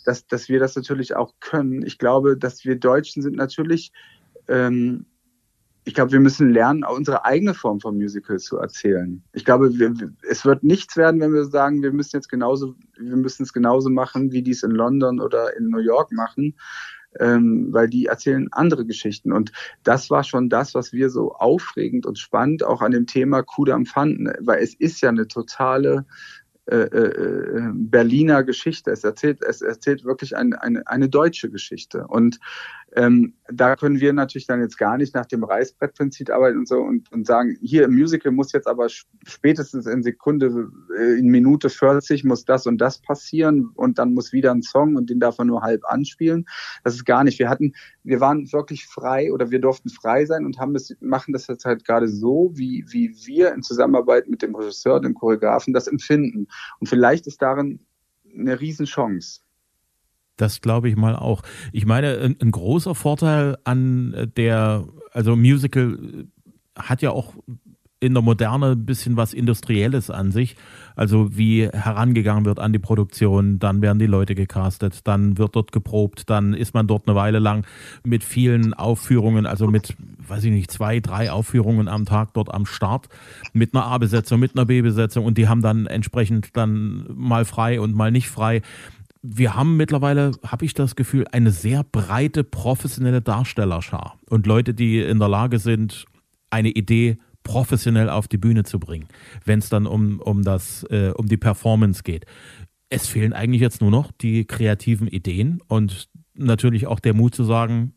dass, 0.06 0.26
dass 0.26 0.48
wir 0.48 0.58
das 0.58 0.74
natürlich 0.74 1.14
auch 1.14 1.34
können. 1.38 1.84
Ich 1.84 1.98
glaube, 1.98 2.38
dass 2.38 2.64
wir 2.64 2.76
Deutschen 2.76 3.20
sind 3.22 3.36
natürlich 3.36 3.92
ähm, 4.48 5.04
ich 5.84 5.94
glaube, 5.94 6.12
wir 6.12 6.20
müssen 6.20 6.50
lernen, 6.50 6.84
unsere 6.84 7.24
eigene 7.24 7.54
Form 7.54 7.80
von 7.80 7.96
Musical 7.96 8.38
zu 8.38 8.58
erzählen. 8.58 9.22
Ich 9.32 9.44
glaube, 9.44 9.78
wir, 9.78 9.92
es 10.28 10.44
wird 10.44 10.62
nichts 10.62 10.96
werden, 10.96 11.20
wenn 11.20 11.32
wir 11.32 11.44
sagen, 11.44 11.82
wir 11.82 11.92
müssen 11.92 12.16
jetzt 12.16 12.28
genauso, 12.28 12.74
wir 12.98 13.16
müssen 13.16 13.42
es 13.42 13.52
genauso 13.52 13.90
machen, 13.90 14.30
wie 14.30 14.42
die 14.42 14.52
es 14.52 14.62
in 14.62 14.70
London 14.70 15.20
oder 15.20 15.56
in 15.56 15.68
New 15.68 15.80
York 15.80 16.12
machen, 16.12 16.54
ähm, 17.18 17.68
weil 17.70 17.88
die 17.88 18.06
erzählen 18.06 18.48
andere 18.52 18.86
Geschichten. 18.86 19.32
Und 19.32 19.50
das 19.82 20.08
war 20.08 20.22
schon 20.22 20.48
das, 20.48 20.74
was 20.74 20.92
wir 20.92 21.10
so 21.10 21.32
aufregend 21.32 22.06
und 22.06 22.18
spannend 22.18 22.62
auch 22.62 22.80
an 22.80 22.92
dem 22.92 23.06
Thema 23.06 23.42
Kudam 23.42 23.84
fanden, 23.84 24.32
weil 24.40 24.62
es 24.62 24.74
ist 24.74 25.00
ja 25.00 25.08
eine 25.08 25.26
totale 25.26 26.06
äh, 26.66 26.76
äh, 26.76 27.58
äh, 27.58 27.70
Berliner 27.74 28.44
Geschichte. 28.44 28.92
Es 28.92 29.02
erzählt, 29.02 29.42
es 29.42 29.62
erzählt 29.62 30.04
wirklich 30.04 30.36
ein, 30.36 30.54
eine, 30.54 30.86
eine 30.86 31.08
deutsche 31.08 31.50
Geschichte. 31.50 32.06
Und 32.06 32.38
ähm, 32.94 33.34
da 33.50 33.74
können 33.76 34.00
wir 34.00 34.12
natürlich 34.12 34.46
dann 34.46 34.60
jetzt 34.60 34.76
gar 34.76 34.98
nicht 34.98 35.14
nach 35.14 35.24
dem 35.24 35.44
Reißbrettprinzip 35.44 36.30
arbeiten 36.30 36.58
und 36.58 36.68
so 36.68 36.76
und, 36.76 37.10
und 37.10 37.26
sagen, 37.26 37.56
hier 37.62 37.84
im 37.84 37.94
Musical 37.94 38.32
muss 38.32 38.52
jetzt 38.52 38.66
aber 38.66 38.88
spätestens 38.88 39.86
in 39.86 40.02
Sekunde, 40.02 40.70
äh, 40.98 41.18
in 41.18 41.28
Minute 41.28 41.70
40 41.70 42.24
muss 42.24 42.44
das 42.44 42.66
und 42.66 42.78
das 42.78 43.00
passieren 43.00 43.70
und 43.74 43.98
dann 43.98 44.12
muss 44.12 44.32
wieder 44.32 44.52
ein 44.52 44.62
Song 44.62 44.96
und 44.96 45.08
den 45.08 45.20
darf 45.20 45.38
man 45.38 45.46
nur 45.46 45.62
halb 45.62 45.84
anspielen. 45.86 46.44
Das 46.84 46.94
ist 46.94 47.06
gar 47.06 47.24
nicht. 47.24 47.38
Wir 47.38 47.48
hatten, 47.48 47.72
wir 48.02 48.20
waren 48.20 48.52
wirklich 48.52 48.86
frei 48.86 49.32
oder 49.32 49.50
wir 49.50 49.60
durften 49.60 49.88
frei 49.88 50.26
sein 50.26 50.44
und 50.44 50.58
haben 50.58 50.74
das, 50.74 50.94
machen 51.00 51.32
das 51.32 51.46
jetzt 51.46 51.64
halt 51.64 51.86
gerade 51.86 52.08
so, 52.08 52.50
wie, 52.54 52.84
wie 52.88 53.14
wir 53.24 53.54
in 53.54 53.62
Zusammenarbeit 53.62 54.28
mit 54.28 54.42
dem 54.42 54.54
Regisseur, 54.54 55.00
dem 55.00 55.14
Choreografen 55.14 55.72
das 55.72 55.86
empfinden. 55.86 56.46
Und 56.78 56.88
vielleicht 56.88 57.26
ist 57.26 57.40
darin 57.40 57.80
eine 58.36 58.60
Riesenchance. 58.60 59.41
Das 60.36 60.60
glaube 60.60 60.88
ich 60.88 60.96
mal 60.96 61.14
auch. 61.16 61.42
Ich 61.72 61.86
meine, 61.86 62.18
ein, 62.18 62.36
ein, 62.40 62.50
großer 62.50 62.94
Vorteil 62.94 63.58
an 63.64 64.30
der, 64.36 64.84
also 65.12 65.36
Musical 65.36 66.26
hat 66.76 67.02
ja 67.02 67.10
auch 67.10 67.34
in 68.02 68.14
der 68.14 68.22
Moderne 68.22 68.72
ein 68.72 68.84
bisschen 68.84 69.16
was 69.16 69.32
Industrielles 69.32 70.10
an 70.10 70.32
sich. 70.32 70.56
Also 70.96 71.36
wie 71.36 71.68
herangegangen 71.68 72.44
wird 72.44 72.58
an 72.58 72.72
die 72.72 72.80
Produktion, 72.80 73.60
dann 73.60 73.80
werden 73.80 74.00
die 74.00 74.06
Leute 74.06 74.34
gecastet, 74.34 75.06
dann 75.06 75.38
wird 75.38 75.54
dort 75.54 75.70
geprobt, 75.70 76.28
dann 76.28 76.52
ist 76.52 76.74
man 76.74 76.88
dort 76.88 77.06
eine 77.06 77.14
Weile 77.14 77.38
lang 77.38 77.64
mit 78.04 78.24
vielen 78.24 78.74
Aufführungen, 78.74 79.46
also 79.46 79.68
mit, 79.68 79.94
weiß 80.26 80.42
ich 80.44 80.50
nicht, 80.50 80.70
zwei, 80.72 80.98
drei 80.98 81.30
Aufführungen 81.30 81.86
am 81.86 82.04
Tag 82.04 82.34
dort 82.34 82.52
am 82.52 82.66
Start, 82.66 83.08
mit 83.52 83.72
einer 83.72 83.84
A-Besetzung, 83.84 84.40
mit 84.40 84.56
einer 84.56 84.66
B-Besetzung 84.66 85.24
und 85.24 85.38
die 85.38 85.46
haben 85.46 85.62
dann 85.62 85.86
entsprechend 85.86 86.56
dann 86.56 87.06
mal 87.14 87.44
frei 87.44 87.80
und 87.80 87.94
mal 87.94 88.10
nicht 88.10 88.28
frei 88.28 88.62
wir 89.22 89.54
haben 89.54 89.76
mittlerweile, 89.76 90.32
habe 90.44 90.64
ich 90.64 90.74
das 90.74 90.96
Gefühl, 90.96 91.26
eine 91.30 91.52
sehr 91.52 91.84
breite 91.84 92.42
professionelle 92.42 93.22
Darstellerschar 93.22 94.18
und 94.28 94.46
Leute, 94.46 94.74
die 94.74 95.00
in 95.00 95.20
der 95.20 95.28
Lage 95.28 95.58
sind, 95.58 96.06
eine 96.50 96.70
Idee 96.70 97.18
professionell 97.44 98.08
auf 98.08 98.28
die 98.28 98.38
Bühne 98.38 98.64
zu 98.64 98.78
bringen, 98.78 99.08
wenn 99.44 99.60
es 99.60 99.68
dann 99.68 99.86
um, 99.86 100.20
um, 100.20 100.42
das, 100.42 100.84
äh, 100.90 101.12
um 101.16 101.26
die 101.26 101.36
Performance 101.36 102.02
geht. 102.02 102.26
Es 102.88 103.08
fehlen 103.08 103.32
eigentlich 103.32 103.62
jetzt 103.62 103.80
nur 103.80 103.90
noch 103.90 104.12
die 104.12 104.44
kreativen 104.44 105.08
Ideen 105.08 105.60
und 105.66 106.08
natürlich 106.34 106.86
auch 106.86 107.00
der 107.00 107.14
Mut 107.14 107.34
zu 107.34 107.44
sagen, 107.44 107.94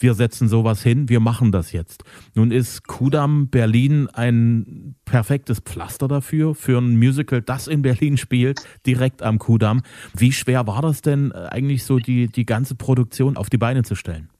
wir 0.00 0.14
setzen 0.14 0.48
sowas 0.48 0.82
hin, 0.82 1.08
wir 1.08 1.20
machen 1.20 1.52
das 1.52 1.72
jetzt. 1.72 2.02
Nun 2.34 2.50
ist 2.50 2.86
Kudam 2.86 3.48
Berlin 3.48 4.08
ein 4.08 4.96
perfektes 5.04 5.60
Pflaster 5.60 6.08
dafür, 6.08 6.54
für 6.54 6.78
ein 6.78 6.98
Musical, 6.98 7.42
das 7.42 7.66
in 7.68 7.82
Berlin 7.82 8.16
spielt, 8.16 8.62
direkt 8.86 9.22
am 9.22 9.38
Kudam. 9.38 9.82
Wie 10.16 10.32
schwer 10.32 10.66
war 10.66 10.82
das 10.82 11.02
denn 11.02 11.30
äh, 11.32 11.48
eigentlich 11.50 11.84
so, 11.84 11.98
die, 11.98 12.28
die 12.28 12.46
ganze 12.46 12.74
Produktion 12.74 13.36
auf 13.36 13.50
die 13.50 13.58
Beine 13.58 13.82
zu 13.82 13.94
stellen? 13.94 14.30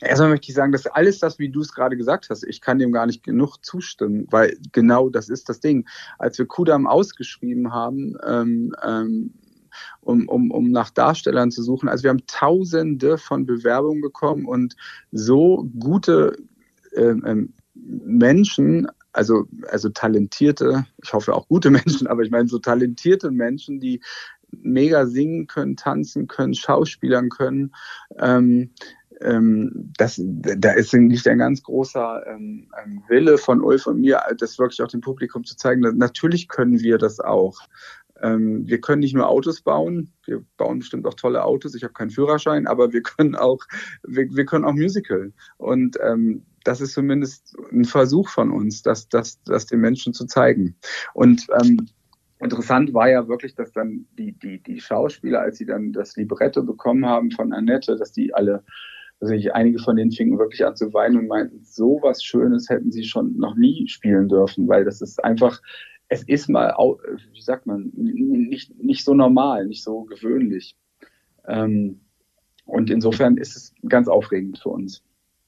Erstmal 0.00 0.28
möchte 0.28 0.50
ich 0.50 0.54
sagen, 0.54 0.72
dass 0.72 0.86
alles 0.86 1.20
das, 1.20 1.38
wie 1.38 1.48
du 1.48 1.60
es 1.60 1.72
gerade 1.72 1.96
gesagt 1.96 2.28
hast, 2.28 2.44
ich 2.44 2.60
kann 2.60 2.78
dem 2.78 2.92
gar 2.92 3.06
nicht 3.06 3.22
genug 3.22 3.64
zustimmen, 3.64 4.26
weil 4.30 4.58
genau 4.72 5.08
das 5.08 5.30
ist 5.30 5.48
das 5.48 5.60
Ding. 5.60 5.88
Als 6.18 6.38
wir 6.38 6.46
Kudam 6.46 6.86
ausgeschrieben 6.86 7.72
haben, 7.72 8.14
ähm, 8.26 8.74
ähm, 8.84 9.32
um, 10.00 10.28
um, 10.28 10.50
um 10.50 10.70
nach 10.70 10.90
Darstellern 10.90 11.50
zu 11.50 11.62
suchen. 11.62 11.88
Also 11.88 12.04
wir 12.04 12.10
haben 12.10 12.26
tausende 12.26 13.18
von 13.18 13.46
Bewerbungen 13.46 14.00
bekommen 14.00 14.46
und 14.46 14.76
so 15.12 15.68
gute 15.78 16.36
ähm, 16.94 17.24
ähm, 17.26 17.52
Menschen, 17.74 18.88
also, 19.12 19.46
also 19.68 19.88
talentierte, 19.88 20.86
ich 21.02 21.12
hoffe 21.12 21.34
auch 21.34 21.48
gute 21.48 21.70
Menschen, 21.70 22.06
aber 22.06 22.22
ich 22.22 22.30
meine 22.30 22.48
so 22.48 22.58
talentierte 22.58 23.30
Menschen, 23.30 23.80
die 23.80 24.00
mega 24.50 25.06
singen 25.06 25.46
können, 25.46 25.76
tanzen 25.76 26.28
können, 26.28 26.54
schauspielern 26.54 27.28
können. 27.28 27.74
Ähm, 28.18 28.70
ähm, 29.20 29.92
das, 29.96 30.20
da 30.22 30.72
ist 30.72 30.92
nicht 30.92 31.26
ein 31.26 31.38
ganz 31.38 31.62
großer 31.62 32.26
ähm, 32.26 32.68
ähm, 32.82 33.02
Wille 33.08 33.38
von 33.38 33.62
Ulf 33.62 33.86
und 33.86 34.00
mir, 34.00 34.20
das 34.38 34.58
wirklich 34.58 34.82
auch 34.82 34.88
dem 34.88 35.00
Publikum 35.00 35.44
zu 35.44 35.56
zeigen. 35.56 35.80
Natürlich 35.96 36.48
können 36.48 36.80
wir 36.80 36.98
das 36.98 37.20
auch. 37.20 37.58
Ähm, 38.22 38.66
wir 38.66 38.80
können 38.80 39.00
nicht 39.00 39.14
nur 39.14 39.28
Autos 39.28 39.60
bauen, 39.60 40.12
wir 40.24 40.42
bauen 40.56 40.78
bestimmt 40.78 41.06
auch 41.06 41.14
tolle 41.14 41.44
Autos. 41.44 41.74
Ich 41.74 41.82
habe 41.82 41.92
keinen 41.92 42.10
Führerschein, 42.10 42.66
aber 42.66 42.92
wir 42.92 43.02
können 43.02 43.34
auch, 43.34 43.64
wir, 44.02 44.28
wir 44.30 44.44
können 44.44 44.64
auch 44.64 44.74
Musical. 44.74 45.32
Und 45.58 45.98
ähm, 46.02 46.42
das 46.64 46.80
ist 46.80 46.94
zumindest 46.94 47.56
ein 47.72 47.84
Versuch 47.84 48.28
von 48.28 48.50
uns, 48.50 48.82
das, 48.82 49.08
das, 49.08 49.40
das 49.44 49.66
den 49.66 49.80
Menschen 49.80 50.12
zu 50.12 50.26
zeigen. 50.26 50.76
Und 51.14 51.46
ähm, 51.60 51.88
interessant 52.40 52.92
war 52.92 53.08
ja 53.08 53.28
wirklich, 53.28 53.54
dass 53.54 53.72
dann 53.72 54.06
die, 54.18 54.32
die, 54.32 54.62
die 54.62 54.80
Schauspieler, 54.80 55.40
als 55.40 55.58
sie 55.58 55.66
dann 55.66 55.92
das 55.92 56.16
Libretto 56.16 56.62
bekommen 56.64 57.06
haben 57.06 57.30
von 57.30 57.52
Annette, 57.52 57.96
dass 57.96 58.12
die 58.12 58.34
alle 58.34 58.64
also 59.20 59.32
ich, 59.32 59.54
einige 59.54 59.78
von 59.78 59.96
denen 59.96 60.12
fingen 60.12 60.38
wirklich 60.38 60.64
an 60.64 60.76
zu 60.76 60.92
weinen 60.92 61.16
und 61.16 61.28
meinten, 61.28 61.64
so 61.64 61.98
was 62.02 62.22
Schönes 62.22 62.68
hätten 62.68 62.92
sie 62.92 63.04
schon 63.04 63.36
noch 63.38 63.56
nie 63.56 63.88
spielen 63.88 64.28
dürfen, 64.28 64.68
weil 64.68 64.84
das 64.84 65.00
ist 65.00 65.24
einfach, 65.24 65.60
es 66.08 66.22
ist 66.22 66.48
mal, 66.48 66.72
wie 67.32 67.40
sagt 67.40 67.66
man, 67.66 67.90
nicht, 67.94 68.76
nicht 68.82 69.04
so 69.04 69.14
normal, 69.14 69.66
nicht 69.66 69.82
so 69.82 70.04
gewöhnlich. 70.04 70.76
Ähm, 71.46 72.00
und 72.64 72.90
insofern 72.90 73.36
ist 73.36 73.56
es 73.56 73.74
ganz 73.88 74.08
aufregend 74.08 74.58
für 74.58 74.70
uns. 74.70 75.02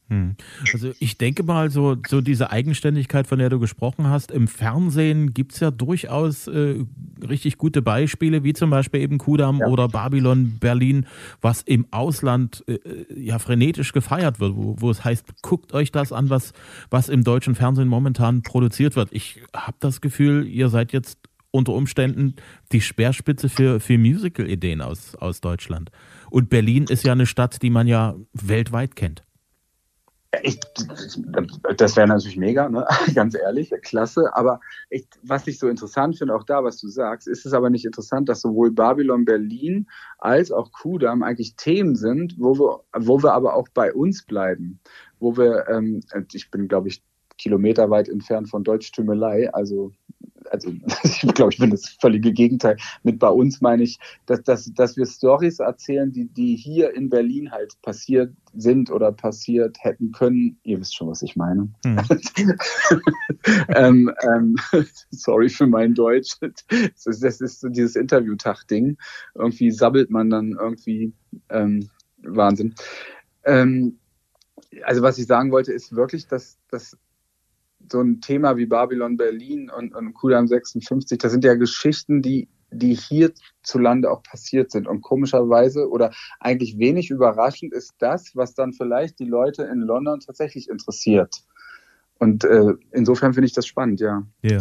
Hm. 0.09 0.37
Also 0.73 0.93
ich 0.99 1.19
denke 1.19 1.43
mal, 1.43 1.71
so, 1.71 1.97
so 2.07 2.23
diese 2.23 2.51
Eigenständigkeit, 2.51 3.27
von 3.27 3.39
der 3.39 3.51
du 3.51 3.59
gesprochen 3.59 4.07
hast, 4.07 4.31
im 4.31 4.49
Fernsehen 4.49 5.35
gibt 5.35 5.53
es 5.53 5.61
ja 5.61 5.71
durchaus 5.71 6.47
äh, 6.47 6.85
richtig 7.29 7.59
gute 7.59 7.83
Beispiele, 7.83 8.43
wie 8.43 8.55
zum 8.55 8.71
Beispiel 8.71 9.03
eben 9.03 9.19
Kudam 9.19 9.59
ja. 9.59 9.67
oder 9.67 9.89
Babylon 9.89 10.57
Berlin, 10.59 11.07
was 11.43 11.61
im 11.61 11.87
Ausland 11.91 12.65
äh, 12.67 12.79
ja 13.15 13.39
frenetisch 13.39 13.93
gefeiert 13.93 14.41
wird, 14.41 14.57
wo, 14.57 14.77
wo 14.79 14.91
es 14.91 15.05
heißt, 15.05 15.43
guckt 15.43 15.75
euch 15.75 15.93
das 15.93 16.13
an, 16.13 16.31
was, 16.31 16.55
was 16.89 17.11
im 17.11 17.23
deutschen 17.23 17.55
Fernsehen 17.55 17.89
momentan 17.89 18.43
produziert 18.43 18.97
wird. 18.97 19.11
Ich 19.13 19.43
habe 19.55 19.77
das 19.81 20.01
Gefühl, 20.01 20.47
ihr 20.47 20.71
seid 20.71 20.93
jetzt 20.93 21.19
unter 21.51 21.73
Umständen 21.73 22.35
die 22.73 22.81
Speerspitze 22.81 23.49
für, 23.49 23.81
für 23.81 23.99
Musical-Ideen 23.99 24.81
aus, 24.81 25.15
aus 25.17 25.41
Deutschland. 25.41 25.91
Und 26.31 26.51
Berlin 26.51 26.85
ist 26.85 27.05
ja 27.05 27.13
eine 27.13 27.27
Stadt, 27.27 27.63
die 27.63 27.71
man 27.71 27.87
ja 27.87 28.15
weltweit 28.33 28.97
kennt. 28.97 29.25
Ich, 30.43 30.61
das 31.77 31.97
wäre 31.97 32.07
natürlich 32.07 32.37
mega, 32.37 32.69
ne? 32.69 32.87
ganz 33.15 33.35
ehrlich, 33.35 33.73
klasse. 33.83 34.35
Aber 34.37 34.61
ich, 34.91 35.07
was 35.23 35.47
ich 35.47 35.59
so 35.59 35.69
interessant 35.69 36.19
finde, 36.19 36.35
auch 36.35 36.45
da, 36.45 36.63
was 36.63 36.79
du 36.79 36.89
sagst, 36.89 37.27
ist 37.27 37.47
es 37.47 37.55
aber 37.55 37.71
nicht 37.71 37.87
interessant, 37.87 38.29
dass 38.29 38.43
sowohl 38.43 38.71
Babylon 38.71 39.25
Berlin 39.25 39.89
als 40.19 40.53
auch 40.53 40.71
Kudam 40.71 41.23
eigentlich 41.23 41.57
Themen 41.57 41.97
sind, 41.97 42.35
wo 42.39 42.59
wir, 42.59 42.81
wo 42.95 43.23
wir 43.23 43.33
aber 43.33 43.55
auch 43.55 43.69
bei 43.73 43.93
uns 43.95 44.25
bleiben. 44.25 44.81
Wo 45.19 45.37
wir, 45.39 45.67
ähm, 45.69 46.01
ich 46.33 46.51
bin, 46.51 46.69
glaube 46.69 46.89
ich, 46.89 47.03
kilometerweit 47.39 48.09
entfernt 48.09 48.51
von 48.51 48.65
Deutschtümelei, 48.65 49.53
also 49.55 49.93
also 50.51 50.73
ich 51.05 51.21
glaube, 51.35 51.53
ich 51.53 51.59
bin 51.59 51.71
das 51.71 51.89
völlige 52.01 52.33
Gegenteil. 52.33 52.77
Mit 53.03 53.19
bei 53.19 53.29
uns 53.29 53.61
meine 53.61 53.83
ich, 53.83 53.99
dass, 54.27 54.43
dass, 54.43 54.73
dass 54.75 54.97
wir 54.97 55.07
Stories 55.07 55.59
erzählen, 55.59 56.13
die, 56.13 56.27
die 56.27 56.57
hier 56.57 56.95
in 56.95 57.09
Berlin 57.09 57.51
halt 57.51 57.81
passiert 57.83 58.33
sind 58.55 58.91
oder 58.91 59.13
passiert 59.13 59.77
hätten 59.81 60.13
können. 60.13 60.59
Ihr 60.65 60.81
wisst 60.81 60.97
schon, 60.97 61.09
was 61.09 61.23
ich 61.23 61.37
meine. 61.37 61.69
Hm. 61.85 61.99
ähm, 63.69 64.13
ähm, 64.23 64.57
sorry 65.11 65.49
für 65.49 65.67
mein 65.67 65.95
Deutsch. 65.95 66.37
Das 66.41 67.07
ist, 67.07 67.23
das 67.23 67.41
ist 67.41 67.61
so 67.61 67.69
dieses 67.69 67.97
Interviewtag-Ding. 67.97 68.97
Irgendwie 69.35 69.71
sabbelt 69.71 70.11
man 70.11 70.31
dann 70.31 70.57
irgendwie 70.59 71.13
ähm, 71.51 71.89
Wahnsinn. 72.23 72.75
Ähm, 73.45 73.99
also 74.83 75.03
was 75.03 75.19
ich 75.19 75.27
sagen 75.27 75.51
wollte, 75.51 75.73
ist 75.73 75.95
wirklich, 75.95 76.27
dass, 76.27 76.59
dass 76.71 76.97
so 77.93 78.01
ein 78.01 78.21
Thema 78.21 78.57
wie 78.57 78.67
Babylon 78.67 79.17
Berlin 79.17 79.71
und, 79.71 79.95
und 79.95 80.15
Kudam 80.15 80.47
56, 80.47 81.19
das 81.19 81.33
sind 81.33 81.45
ja 81.45 81.55
Geschichten, 81.55 82.23
die, 82.23 82.49
die 82.71 82.95
hierzulande 82.95 84.11
auch 84.11 84.23
passiert 84.23 84.71
sind. 84.71 84.87
Und 84.87 85.03
komischerweise 85.03 85.89
oder 85.89 86.13
eigentlich 86.41 86.79
wenig 86.79 87.11
überraschend 87.11 87.73
ist 87.73 87.95
das, 87.99 88.33
was 88.35 88.55
dann 88.55 88.73
vielleicht 88.73 89.19
die 89.19 89.25
Leute 89.25 89.65
in 89.65 89.81
London 89.81 90.21
tatsächlich 90.21 90.69
interessiert. 90.69 91.43
Und 92.19 92.45
äh, 92.45 92.75
insofern 92.93 93.35
finde 93.35 93.47
ich 93.47 93.53
das 93.53 93.67
spannend, 93.67 94.01
ja. 94.01 94.27
Ja. 94.43 94.59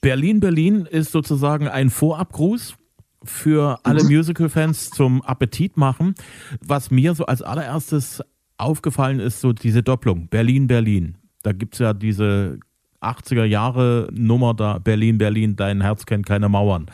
Berlin, 0.00 0.40
Berlin 0.40 0.86
ist 0.90 1.12
sozusagen 1.12 1.68
ein 1.68 1.90
Vorabgruß 1.90 2.76
für 3.24 3.78
alle 3.84 4.02
mhm. 4.02 4.16
Musical-Fans 4.16 4.90
zum 4.90 5.22
Appetit 5.22 5.76
machen. 5.76 6.14
Was 6.60 6.90
mir 6.90 7.14
so 7.14 7.26
als 7.26 7.42
allererstes 7.42 8.22
aufgefallen 8.56 9.20
ist, 9.20 9.40
so 9.40 9.52
diese 9.52 9.82
Doppelung. 9.82 10.28
Berlin, 10.28 10.66
Berlin. 10.66 11.18
Da 11.42 11.52
gibt 11.52 11.74
es 11.74 11.80
ja 11.80 11.92
diese 11.92 12.58
80er 13.00 13.44
Jahre 13.44 14.08
Nummer 14.12 14.54
da, 14.54 14.78
Berlin, 14.78 15.18
Berlin, 15.18 15.56
dein 15.56 15.80
Herz 15.80 16.06
kennt 16.06 16.26
keine 16.26 16.48
Mauern. 16.48 16.86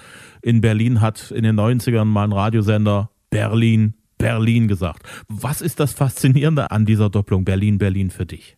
In 0.42 0.60
Berlin 0.60 1.00
hat 1.00 1.30
in 1.30 1.44
den 1.44 1.58
90ern 1.58 2.04
mal 2.04 2.24
ein 2.24 2.32
Radiosender 2.32 3.10
Berlin, 3.30 3.94
Berlin 4.16 4.68
gesagt. 4.68 5.02
Was 5.28 5.60
ist 5.60 5.80
das 5.80 5.92
Faszinierende 5.92 6.70
an 6.70 6.86
dieser 6.86 7.10
Doppelung 7.10 7.44
Berlin, 7.44 7.78
Berlin 7.78 8.10
für 8.10 8.26
dich? 8.26 8.56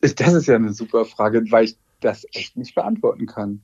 Das 0.00 0.32
ist 0.32 0.46
ja 0.46 0.56
eine 0.56 0.72
super 0.72 1.04
Frage, 1.04 1.44
weil 1.50 1.64
ich 1.64 1.76
das 2.00 2.26
echt 2.32 2.56
nicht 2.56 2.74
beantworten 2.74 3.26
kann. 3.26 3.62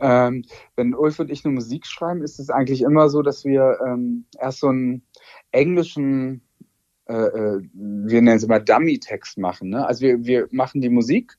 Ähm, 0.00 0.44
wenn 0.74 0.94
Ulf 0.94 1.20
und 1.20 1.30
ich 1.30 1.44
eine 1.44 1.54
Musik 1.54 1.86
schreiben, 1.86 2.22
ist 2.22 2.40
es 2.40 2.50
eigentlich 2.50 2.82
immer 2.82 3.08
so, 3.08 3.22
dass 3.22 3.44
wir 3.44 3.78
ähm, 3.86 4.24
erst 4.40 4.58
so 4.58 4.68
einen 4.68 5.02
englischen 5.52 6.42
wir 7.12 8.22
nennen 8.22 8.36
es 8.36 8.44
immer 8.44 8.60
Dummy-Text 8.60 9.38
machen. 9.38 9.70
Ne? 9.70 9.86
Also 9.86 10.02
wir, 10.02 10.24
wir 10.24 10.48
machen 10.50 10.80
die 10.80 10.88
Musik 10.88 11.36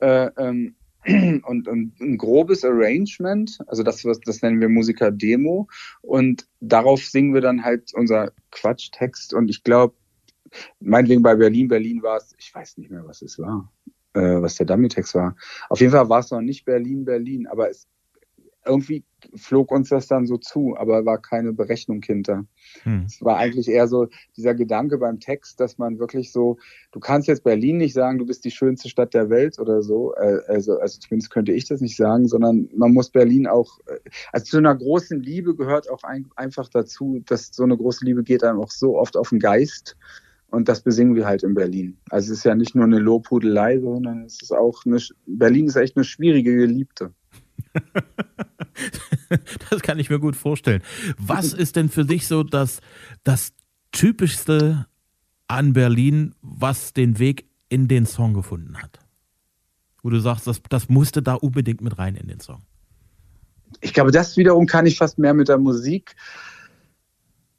äh, 0.00 0.30
ähm, 0.36 0.74
und, 1.44 1.68
und, 1.68 2.00
ein 2.00 2.18
grobes 2.18 2.64
Arrangement, 2.64 3.58
also 3.66 3.82
das, 3.82 4.04
was, 4.04 4.20
das 4.20 4.42
nennen 4.42 4.60
wir 4.60 4.68
Musiker-Demo 4.68 5.68
und 6.02 6.46
darauf 6.60 7.04
singen 7.04 7.34
wir 7.34 7.40
dann 7.40 7.64
halt 7.64 7.94
unser 7.94 8.32
Quatschtext 8.50 9.32
und 9.32 9.48
ich 9.48 9.62
glaube, 9.62 9.94
meinetwegen 10.80 11.22
bei 11.22 11.36
Berlin, 11.36 11.68
Berlin 11.68 12.02
war 12.02 12.16
es, 12.16 12.34
ich 12.38 12.52
weiß 12.54 12.78
nicht 12.78 12.90
mehr, 12.90 13.06
was 13.06 13.22
es 13.22 13.38
war, 13.38 13.72
äh, 14.14 14.20
was 14.20 14.56
der 14.56 14.66
Dummy-Text 14.66 15.14
war. 15.14 15.36
Auf 15.68 15.80
jeden 15.80 15.92
Fall 15.92 16.08
war 16.08 16.20
es 16.20 16.30
noch 16.30 16.40
nicht 16.40 16.64
Berlin, 16.64 17.04
Berlin, 17.04 17.46
aber 17.46 17.70
es 17.70 17.86
irgendwie 18.64 19.04
flog 19.34 19.72
uns 19.72 19.88
das 19.88 20.06
dann 20.06 20.26
so 20.26 20.36
zu, 20.36 20.76
aber 20.76 21.04
war 21.04 21.20
keine 21.20 21.52
Berechnung 21.52 22.02
hinter. 22.02 22.44
Hm. 22.82 23.04
Es 23.06 23.22
war 23.22 23.36
eigentlich 23.38 23.68
eher 23.68 23.88
so 23.88 24.06
dieser 24.36 24.54
Gedanke 24.54 24.98
beim 24.98 25.18
Text, 25.18 25.58
dass 25.58 25.78
man 25.78 25.98
wirklich 25.98 26.30
so, 26.30 26.58
du 26.92 27.00
kannst 27.00 27.28
jetzt 27.28 27.44
Berlin 27.44 27.78
nicht 27.78 27.94
sagen, 27.94 28.18
du 28.18 28.26
bist 28.26 28.44
die 28.44 28.50
schönste 28.50 28.88
Stadt 28.88 29.14
der 29.14 29.30
Welt 29.30 29.58
oder 29.58 29.82
so, 29.82 30.14
äh, 30.14 30.40
also, 30.46 30.78
also 30.78 31.00
zumindest 31.00 31.30
könnte 31.30 31.52
ich 31.52 31.66
das 31.66 31.80
nicht 31.80 31.96
sagen, 31.96 32.28
sondern 32.28 32.68
man 32.76 32.92
muss 32.92 33.10
Berlin 33.10 33.46
auch, 33.46 33.78
äh, 33.86 33.98
also 34.32 34.46
zu 34.46 34.58
einer 34.58 34.74
großen 34.74 35.20
Liebe 35.20 35.54
gehört 35.54 35.90
auch 35.90 36.04
ein, 36.04 36.26
einfach 36.36 36.68
dazu, 36.68 37.20
dass 37.26 37.50
so 37.52 37.64
eine 37.64 37.76
große 37.76 38.04
Liebe 38.04 38.22
geht 38.22 38.44
einem 38.44 38.60
auch 38.60 38.70
so 38.70 38.98
oft 38.98 39.16
auf 39.16 39.30
den 39.30 39.40
Geist. 39.40 39.96
Und 40.50 40.66
das 40.70 40.80
besingen 40.80 41.14
wir 41.14 41.26
halt 41.26 41.42
in 41.42 41.52
Berlin. 41.52 41.98
Also 42.08 42.32
es 42.32 42.38
ist 42.38 42.44
ja 42.44 42.54
nicht 42.54 42.74
nur 42.74 42.84
eine 42.84 42.98
Lobhudelei, 42.98 43.80
sondern 43.80 44.24
es 44.24 44.40
ist 44.40 44.50
auch 44.50 44.86
eine, 44.86 44.98
Berlin 45.26 45.66
ist 45.66 45.76
echt 45.76 45.94
eine 45.96 46.04
schwierige 46.04 46.56
Geliebte. 46.56 47.12
das 49.70 49.82
kann 49.82 49.98
ich 49.98 50.10
mir 50.10 50.18
gut 50.18 50.36
vorstellen. 50.36 50.82
Was 51.18 51.52
ist 51.52 51.76
denn 51.76 51.88
für 51.88 52.04
dich 52.04 52.26
so 52.26 52.42
das, 52.42 52.80
das 53.24 53.52
Typischste 53.92 54.86
an 55.46 55.72
Berlin, 55.72 56.34
was 56.42 56.92
den 56.92 57.18
Weg 57.18 57.46
in 57.68 57.88
den 57.88 58.06
Song 58.06 58.34
gefunden 58.34 58.76
hat? 58.78 58.98
Wo 60.02 60.10
du 60.10 60.20
sagst, 60.20 60.46
das, 60.46 60.60
das 60.68 60.88
musste 60.88 61.22
da 61.22 61.34
unbedingt 61.34 61.80
mit 61.80 61.98
rein 61.98 62.16
in 62.16 62.28
den 62.28 62.40
Song. 62.40 62.62
Ich 63.80 63.92
glaube, 63.92 64.10
das 64.10 64.36
wiederum 64.36 64.66
kann 64.66 64.86
ich 64.86 64.96
fast 64.96 65.18
mehr 65.18 65.34
mit 65.34 65.48
der 65.48 65.58
Musik 65.58 66.14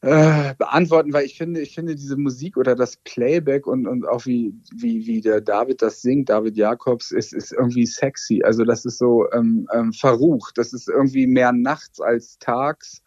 äh, 0.02 0.56
beantworten, 0.56 1.12
weil 1.12 1.26
ich 1.26 1.38
finde, 1.38 1.60
ich 1.60 1.76
finde 1.76 1.96
diese 1.96 2.16
Musik 2.16 2.56
oder 2.56 2.74
das 2.74 2.96
Playback 2.98 3.68
und, 3.68 3.86
und 3.86 4.08
auch 4.08 4.26
wie, 4.26 4.54
wie, 4.74 5.06
wie 5.06 5.20
der 5.20 5.42
David 5.42 5.82
das 5.82 6.02
singt, 6.02 6.30
David 6.30 6.56
Jakobs, 6.56 7.12
ist, 7.12 7.34
ist 7.34 7.52
irgendwie 7.52 7.86
sexy. 7.86 8.42
Also 8.44 8.64
das 8.64 8.86
ist 8.86 8.98
so 8.98 9.30
ähm, 9.34 9.68
ähm, 9.74 9.92
verrucht. 9.92 10.58
Das 10.58 10.72
ist 10.72 10.88
irgendwie 10.88 11.28
mehr 11.28 11.52
nachts 11.52 12.00
als 12.00 12.40
tags. 12.40 13.04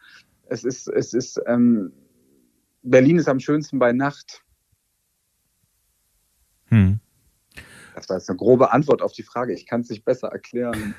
Es 0.47 0.65
ist, 0.65 0.87
es 0.89 1.15
ist, 1.15 1.41
ähm, 1.47 1.93
Berlin 2.83 3.19
ist 3.19 3.29
am 3.29 3.41
schönsten 3.41 3.79
bei 3.79 3.93
Nacht. 3.93 4.43
Hm. 6.67 7.01
Das 7.95 8.09
war 8.09 8.17
jetzt 8.19 8.29
eine 8.29 8.37
grobe 8.37 8.73
Antwort 8.73 9.01
auf 9.01 9.13
die 9.13 9.23
Frage. 9.23 9.55
Ich 9.55 9.67
kann 9.67 9.81
es 9.81 9.89
nicht 9.89 10.05
besser 10.05 10.29
erklären. 10.29 10.95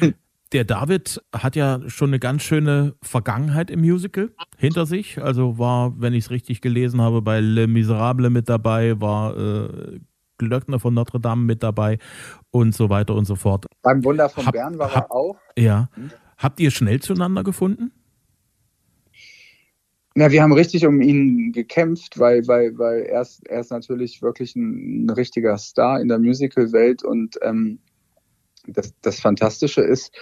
der 0.52 0.64
David 0.64 1.20
hat 1.34 1.56
ja 1.56 1.80
schon 1.88 2.10
eine 2.10 2.18
ganz 2.18 2.42
schöne 2.42 2.94
Vergangenheit 3.02 3.70
im 3.70 3.80
Musical 3.80 4.30
hinter 4.58 4.86
sich. 4.86 5.22
Also 5.22 5.58
war, 5.58 6.00
wenn 6.00 6.12
ich 6.12 6.24
es 6.24 6.30
richtig 6.30 6.60
gelesen 6.60 7.00
habe, 7.00 7.22
bei 7.22 7.40
Le 7.40 7.66
Miserable 7.66 8.30
mit 8.30 8.48
dabei, 8.48 9.00
war 9.00 9.36
äh, 9.36 10.00
Glöckner 10.38 10.78
von 10.78 10.94
Notre 10.94 11.20
Dame 11.20 11.44
mit 11.44 11.62
dabei 11.62 11.98
und 12.50 12.74
so 12.74 12.90
weiter 12.90 13.14
und 13.14 13.24
so 13.24 13.36
fort. 13.36 13.66
Beim 13.82 14.04
Wunder 14.04 14.28
von 14.28 14.46
hab, 14.46 14.52
Bern 14.52 14.78
war 14.78 14.94
hab, 14.94 15.04
er 15.04 15.12
auch. 15.12 15.36
Ja. 15.56 15.88
Hm? 15.94 16.10
Habt 16.36 16.60
ihr 16.60 16.70
schnell 16.70 17.00
zueinander 17.00 17.44
gefunden? 17.44 17.92
Na, 20.14 20.30
wir 20.30 20.42
haben 20.42 20.52
richtig 20.52 20.84
um 20.86 21.00
ihn 21.00 21.52
gekämpft, 21.52 22.18
weil, 22.18 22.46
weil, 22.46 22.76
weil 22.76 23.02
er, 23.04 23.22
ist, 23.22 23.46
er 23.48 23.60
ist 23.60 23.70
natürlich 23.70 24.20
wirklich 24.20 24.54
ein, 24.56 25.06
ein 25.06 25.10
richtiger 25.10 25.56
Star 25.56 26.00
in 26.00 26.08
der 26.08 26.18
Musical-Welt 26.18 27.02
und 27.02 27.38
ähm, 27.40 27.78
das, 28.66 28.94
das 29.00 29.20
Fantastische 29.20 29.82
ist, 29.82 30.12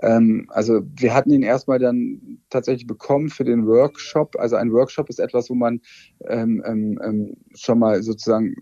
ähm, 0.00 0.46
also 0.48 0.82
wir 0.94 1.14
hatten 1.14 1.30
ihn 1.30 1.42
erstmal 1.42 1.78
dann 1.78 2.38
tatsächlich 2.50 2.86
bekommen 2.86 3.28
für 3.30 3.44
den 3.44 3.66
Workshop. 3.66 4.36
Also 4.38 4.56
ein 4.56 4.72
Workshop 4.72 5.08
ist 5.08 5.18
etwas, 5.18 5.50
wo 5.50 5.54
man 5.54 5.80
ähm, 6.28 6.62
ähm, 6.64 7.00
ähm 7.02 7.36
schon 7.54 7.78
mal 7.78 8.02
sozusagen 8.02 8.54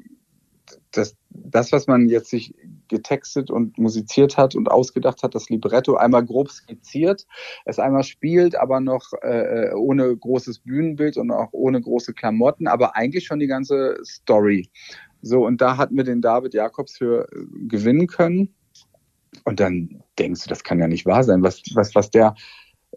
das, 0.92 1.14
das, 1.30 1.72
was 1.72 1.86
man 1.86 2.08
jetzt 2.08 2.30
sich 2.30 2.54
getextet 2.88 3.50
und 3.50 3.78
musiziert 3.78 4.36
hat 4.36 4.54
und 4.54 4.70
ausgedacht 4.70 5.22
hat, 5.22 5.34
das 5.34 5.48
Libretto 5.50 5.96
einmal 5.96 6.24
grob 6.24 6.50
skizziert, 6.50 7.26
es 7.64 7.78
einmal 7.78 8.02
spielt, 8.02 8.56
aber 8.56 8.80
noch 8.80 9.12
äh, 9.22 9.72
ohne 9.74 10.16
großes 10.16 10.60
Bühnenbild 10.60 11.16
und 11.18 11.30
auch 11.30 11.52
ohne 11.52 11.80
große 11.80 12.14
Klamotten, 12.14 12.66
aber 12.66 12.96
eigentlich 12.96 13.26
schon 13.26 13.40
die 13.40 13.46
ganze 13.46 13.98
Story. 14.04 14.70
So, 15.22 15.44
und 15.44 15.60
da 15.60 15.76
hatten 15.76 15.96
wir 15.96 16.04
den 16.04 16.22
David 16.22 16.54
Jakobs 16.54 16.96
für 16.96 17.28
äh, 17.32 17.44
gewinnen 17.68 18.06
können. 18.06 18.54
Und 19.46 19.60
dann 19.60 20.02
denkst 20.18 20.42
du, 20.42 20.48
das 20.48 20.64
kann 20.64 20.80
ja 20.80 20.88
nicht 20.88 21.06
wahr 21.06 21.22
sein, 21.22 21.40
was, 21.40 21.62
was, 21.74 21.94
was 21.94 22.10
der, 22.10 22.34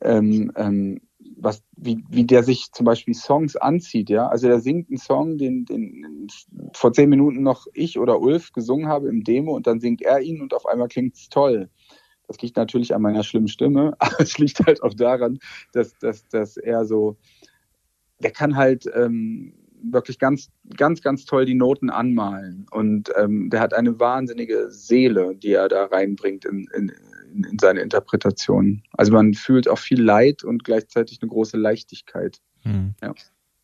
ähm, 0.02 0.52
ähm, 0.56 1.00
was, 1.38 1.64
wie, 1.78 2.04
wie 2.10 2.26
der 2.26 2.42
sich 2.42 2.72
zum 2.72 2.88
Beispiel 2.88 3.14
Songs 3.14 3.56
anzieht, 3.56 4.10
ja. 4.10 4.28
Also 4.28 4.48
der 4.48 4.60
singt 4.60 4.90
einen 4.90 4.98
Song, 4.98 5.38
den, 5.38 5.66
den 5.66 6.28
vor 6.74 6.92
zehn 6.92 7.08
Minuten 7.08 7.44
noch 7.44 7.68
ich 7.76 8.00
oder 8.00 8.20
Ulf 8.20 8.52
gesungen 8.52 8.88
habe 8.88 9.10
im 9.10 9.24
Demo 9.24 9.56
und 9.56 9.68
dann 9.68 9.80
singt 9.80 10.02
er 10.02 10.22
ihn 10.22 10.42
und 10.42 10.56
auf 10.56 10.66
einmal 10.66 10.88
klingt 10.88 11.16
es 11.16 11.30
toll. 11.30 11.70
Das 12.28 12.42
liegt 12.42 12.58
natürlich 12.58 12.96
an 12.96 13.04
meiner 13.04 13.24
schlimmen 13.24 13.48
Stimme, 13.48 13.94
aber 14.00 14.20
es 14.20 14.40
liegt 14.40 14.66
halt 14.66 14.82
auch 14.82 14.96
daran, 14.96 15.38
dass, 15.74 15.94
dass, 16.00 16.28
dass 16.30 16.58
er 16.58 16.84
so, 16.86 17.16
der 18.24 18.32
kann 18.32 18.56
halt 18.56 18.90
ähm, 18.96 19.54
wirklich 19.84 20.20
ganz, 20.20 20.50
ganz, 20.78 21.02
ganz 21.02 21.26
toll 21.26 21.46
die 21.46 21.56
Noten 21.56 21.90
anmalen. 21.90 22.66
Und 22.72 23.12
ähm, 23.18 23.50
der 23.50 23.60
hat 23.60 23.74
eine 23.74 24.00
wahnsinnige 24.00 24.70
Seele, 24.70 25.36
die 25.36 25.54
er 25.54 25.68
da 25.68 25.86
reinbringt 25.86 26.46
in, 26.46 26.68
in, 26.76 26.92
in 27.34 27.58
seine 27.60 27.82
Interpretation. 27.82 28.84
Also 28.94 29.12
man 29.12 29.34
fühlt 29.34 29.68
auch 29.68 29.80
viel 29.80 30.02
Leid 30.02 30.44
und 30.44 30.64
gleichzeitig 30.64 31.20
eine 31.22 31.30
große 31.30 31.58
Leichtigkeit. 31.58 32.40
Hm. 32.64 32.94
Ja. 33.02 33.14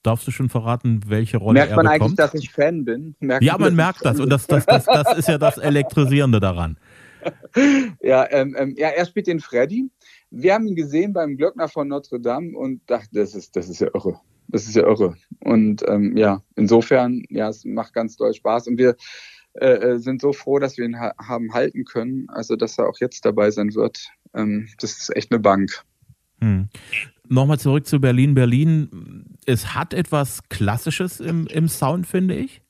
Darfst 0.04 0.28
du 0.28 0.32
schon 0.32 0.50
verraten, 0.50 1.02
welche 1.08 1.38
Rolle 1.38 1.56
merkt 1.56 1.72
er 1.72 1.78
bekommt? 1.78 1.90
Merkt 1.90 2.00
man 2.00 2.08
eigentlich, 2.08 2.18
dass 2.18 2.34
ich 2.36 2.52
Fan 2.52 2.86
bin? 2.86 3.16
Merkt 3.20 3.44
ja, 3.44 3.58
man 3.58 3.76
merkt 3.76 4.06
das 4.06 4.20
und 4.20 4.30
das, 4.30 4.46
das, 4.46 4.66
das, 4.66 4.86
das 4.86 5.18
ist 5.18 5.28
ja 5.28 5.40
das 5.40 5.58
Elektrisierende 5.58 6.40
daran. 6.40 6.78
ja, 8.02 8.28
ähm, 8.30 8.56
ähm, 8.58 8.76
ja, 8.78 8.90
er 8.90 9.06
spielt 9.06 9.26
den 9.26 9.40
Freddy. 9.40 9.90
Wir 10.30 10.54
haben 10.54 10.68
ihn 10.68 10.76
gesehen 10.76 11.14
beim 11.14 11.38
Glöckner 11.38 11.68
von 11.68 11.88
Notre 11.88 12.20
Dame 12.20 12.56
und 12.56 12.82
dachten, 12.88 13.16
das 13.16 13.34
ist, 13.34 13.56
das 13.56 13.68
ist 13.68 13.80
ja 13.80 13.88
irre. 13.96 14.20
Das 14.48 14.68
ist 14.68 14.76
ja 14.76 14.84
irre. 14.84 15.16
Und 15.40 15.84
ähm, 15.88 16.16
ja, 16.16 16.42
insofern, 16.56 17.24
ja, 17.30 17.50
es 17.50 17.66
macht 17.66 17.94
ganz 17.94 18.16
doll 18.16 18.34
Spaß. 18.34 18.68
Und 18.68 18.78
wir, 18.78 18.96
äh, 19.56 19.94
äh, 19.94 20.00
sind 20.00 20.20
so 20.22 20.34
froh, 20.34 20.60
dass 20.60 20.78
wir 20.78 20.84
ihn 20.86 21.00
ha 21.00 21.14
haben 21.18 21.54
halten 21.54 21.86
können. 21.86 22.28
Also, 22.30 22.58
dass 22.58 22.78
er 22.78 22.90
auch 22.90 23.00
jetzt 23.00 23.24
dabei 23.26 23.52
sein 23.52 23.74
wird. 23.74 24.10
Ähm, 24.34 24.68
das 24.80 24.98
ist 24.98 25.16
echt 25.16 25.32
eine 25.32 25.40
Bank. 25.40 25.72
Hm. 26.42 26.68
Nochmal 27.30 27.58
zurück 27.58 27.88
zu 27.88 28.02
Berlin. 28.02 28.36
Berlin, 28.36 29.38
es 29.46 29.74
hat 29.74 29.94
etwas 29.94 30.42
Klassisches 30.50 31.22
im, 31.22 31.48
im 31.48 31.70
Sound, 31.70 32.06
finde 32.06 32.36
ich. 32.36 32.62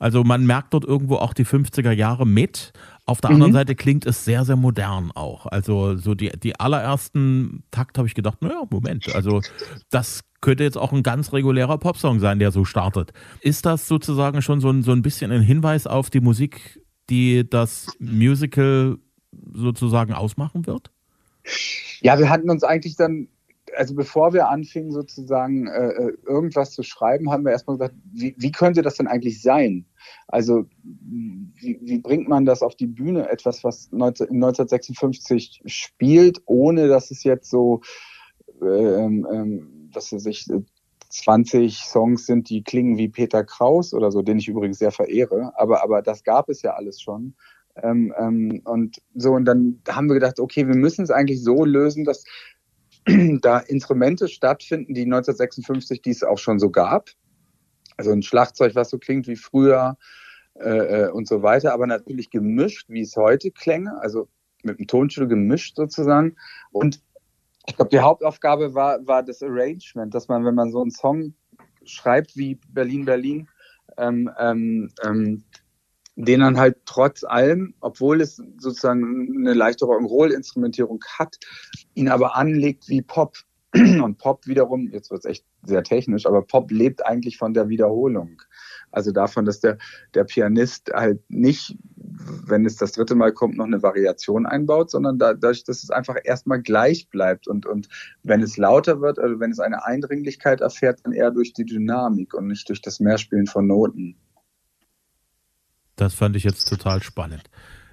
Also 0.00 0.24
man 0.24 0.46
merkt 0.46 0.74
dort 0.74 0.84
irgendwo 0.84 1.16
auch 1.16 1.32
die 1.32 1.44
50er 1.44 1.92
Jahre 1.92 2.26
mit. 2.26 2.72
Auf 3.06 3.20
der 3.20 3.30
mhm. 3.30 3.36
anderen 3.36 3.52
Seite 3.52 3.74
klingt 3.76 4.06
es 4.06 4.24
sehr, 4.24 4.44
sehr 4.44 4.56
modern 4.56 5.12
auch. 5.12 5.46
Also 5.46 5.96
so 5.96 6.14
die, 6.14 6.30
die 6.30 6.58
allerersten 6.58 7.62
Takt 7.70 7.98
habe 7.98 8.08
ich 8.08 8.14
gedacht, 8.14 8.42
naja, 8.42 8.62
Moment, 8.70 9.14
also 9.14 9.42
das 9.90 10.22
könnte 10.40 10.64
jetzt 10.64 10.78
auch 10.78 10.92
ein 10.92 11.02
ganz 11.02 11.32
regulärer 11.32 11.78
Popsong 11.78 12.20
sein, 12.20 12.38
der 12.38 12.50
so 12.50 12.64
startet. 12.64 13.12
Ist 13.40 13.66
das 13.66 13.88
sozusagen 13.88 14.42
schon 14.42 14.60
so 14.60 14.70
ein, 14.70 14.82
so 14.82 14.92
ein 14.92 15.02
bisschen 15.02 15.30
ein 15.32 15.42
Hinweis 15.42 15.86
auf 15.86 16.10
die 16.10 16.20
Musik, 16.20 16.80
die 17.08 17.48
das 17.48 17.88
Musical 17.98 18.96
sozusagen 19.52 20.12
ausmachen 20.12 20.66
wird? 20.66 20.90
Ja, 22.00 22.18
wir 22.18 22.30
hatten 22.30 22.50
uns 22.50 22.64
eigentlich 22.64 22.96
dann 22.96 23.28
also 23.76 23.94
bevor 23.94 24.32
wir 24.32 24.48
anfingen, 24.48 24.92
sozusagen 24.92 25.66
äh, 25.66 25.88
äh, 25.88 26.16
irgendwas 26.26 26.72
zu 26.72 26.82
schreiben, 26.82 27.30
haben 27.30 27.44
wir 27.44 27.52
erstmal 27.52 27.76
gesagt, 27.76 27.94
wie, 28.12 28.34
wie 28.38 28.52
könnte 28.52 28.82
das 28.82 28.96
denn 28.96 29.06
eigentlich 29.06 29.42
sein? 29.42 29.86
Also 30.28 30.66
wie, 30.82 31.78
wie, 31.82 31.98
bringt 31.98 32.28
man 32.28 32.44
das 32.44 32.62
auf 32.62 32.74
die 32.74 32.86
Bühne, 32.86 33.28
etwas, 33.28 33.64
was 33.64 33.90
19, 33.92 34.28
1956 34.28 35.62
spielt, 35.66 36.42
ohne 36.46 36.88
dass 36.88 37.10
es 37.10 37.22
jetzt 37.24 37.50
so, 37.50 37.80
ähm, 38.62 39.26
ähm, 39.32 39.79
dass 39.92 40.12
es 40.12 40.22
sich 40.22 40.46
20 41.10 41.78
Songs 41.78 42.26
sind, 42.26 42.48
die 42.50 42.62
klingen 42.62 42.96
wie 42.96 43.08
Peter 43.08 43.44
Kraus 43.44 43.92
oder 43.92 44.12
so, 44.12 44.22
den 44.22 44.38
ich 44.38 44.48
übrigens 44.48 44.78
sehr 44.78 44.92
verehre, 44.92 45.52
aber, 45.56 45.82
aber 45.82 46.02
das 46.02 46.22
gab 46.22 46.48
es 46.48 46.62
ja 46.62 46.74
alles 46.74 47.00
schon. 47.00 47.34
Ähm, 47.76 48.14
ähm, 48.18 48.62
und 48.64 49.00
so, 49.14 49.32
und 49.32 49.44
dann 49.44 49.80
haben 49.88 50.08
wir 50.08 50.14
gedacht, 50.14 50.40
okay, 50.40 50.66
wir 50.66 50.76
müssen 50.76 51.02
es 51.02 51.10
eigentlich 51.10 51.42
so 51.42 51.64
lösen, 51.64 52.04
dass 52.04 52.24
da 53.40 53.58
Instrumente 53.58 54.28
stattfinden, 54.28 54.94
die 54.94 55.02
1956 55.02 56.02
dies 56.02 56.22
auch 56.22 56.38
schon 56.38 56.58
so 56.58 56.70
gab. 56.70 57.10
Also 57.96 58.12
ein 58.12 58.22
Schlagzeug, 58.22 58.74
was 58.74 58.90
so 58.90 58.98
klingt 58.98 59.26
wie 59.26 59.36
früher 59.36 59.96
äh, 60.54 61.04
äh, 61.04 61.10
und 61.10 61.28
so 61.28 61.42
weiter, 61.42 61.72
aber 61.72 61.86
natürlich 61.86 62.30
gemischt, 62.30 62.88
wie 62.88 63.02
es 63.02 63.16
heute 63.16 63.50
klänge, 63.50 64.00
also 64.00 64.28
mit 64.62 64.78
dem 64.78 64.86
Tonstuhl 64.86 65.28
gemischt 65.28 65.76
sozusagen. 65.76 66.36
Und 66.72 67.00
ich 67.70 67.76
glaube, 67.76 67.90
die 67.90 68.00
Hauptaufgabe 68.00 68.74
war, 68.74 69.06
war 69.06 69.22
das 69.22 69.42
Arrangement, 69.42 70.12
dass 70.12 70.28
man, 70.28 70.44
wenn 70.44 70.56
man 70.56 70.72
so 70.72 70.82
einen 70.82 70.90
Song 70.90 71.34
schreibt 71.84 72.36
wie 72.36 72.58
Berlin, 72.68 73.04
Berlin, 73.04 73.48
ähm, 73.96 74.30
ähm, 74.38 74.90
ähm, 75.04 75.44
den 76.16 76.40
dann 76.40 76.58
halt 76.58 76.78
trotz 76.84 77.22
allem, 77.24 77.74
obwohl 77.80 78.20
es 78.20 78.36
sozusagen 78.58 79.36
eine 79.38 79.54
leichte 79.54 79.84
Rock'n'Roll-Instrumentierung 79.84 81.00
hat, 81.18 81.36
ihn 81.94 82.08
aber 82.08 82.36
anlegt 82.36 82.88
wie 82.88 83.02
Pop. 83.02 83.36
Und 83.74 84.18
Pop 84.18 84.46
wiederum, 84.48 84.90
jetzt 84.90 85.12
wird 85.12 85.24
es 85.24 85.30
echt 85.30 85.44
sehr 85.62 85.84
technisch, 85.84 86.26
aber 86.26 86.42
Pop 86.42 86.72
lebt 86.72 87.06
eigentlich 87.06 87.38
von 87.38 87.54
der 87.54 87.68
Wiederholung. 87.68 88.42
Also 88.92 89.12
davon, 89.12 89.44
dass 89.44 89.60
der, 89.60 89.78
der 90.14 90.24
Pianist 90.24 90.90
halt 90.92 91.22
nicht, 91.28 91.76
wenn 91.96 92.66
es 92.66 92.76
das 92.76 92.92
dritte 92.92 93.14
Mal 93.14 93.32
kommt, 93.32 93.56
noch 93.56 93.66
eine 93.66 93.82
Variation 93.82 94.46
einbaut, 94.46 94.90
sondern 94.90 95.18
dadurch, 95.18 95.64
dass 95.64 95.82
es 95.82 95.90
einfach 95.90 96.16
erstmal 96.22 96.60
gleich 96.60 97.08
bleibt. 97.08 97.46
Und, 97.46 97.66
und 97.66 97.88
wenn 98.22 98.42
es 98.42 98.56
lauter 98.56 99.00
wird, 99.00 99.18
also 99.18 99.40
wenn 99.40 99.50
es 99.50 99.60
eine 99.60 99.84
Eindringlichkeit 99.84 100.60
erfährt, 100.60 101.00
dann 101.04 101.12
eher 101.12 101.30
durch 101.30 101.52
die 101.52 101.64
Dynamik 101.64 102.34
und 102.34 102.48
nicht 102.48 102.68
durch 102.68 102.82
das 102.82 103.00
Mehrspielen 103.00 103.46
von 103.46 103.66
Noten. 103.66 104.16
Das 105.96 106.14
fand 106.14 106.34
ich 106.34 106.44
jetzt 106.44 106.68
total 106.68 107.02
spannend. 107.02 107.44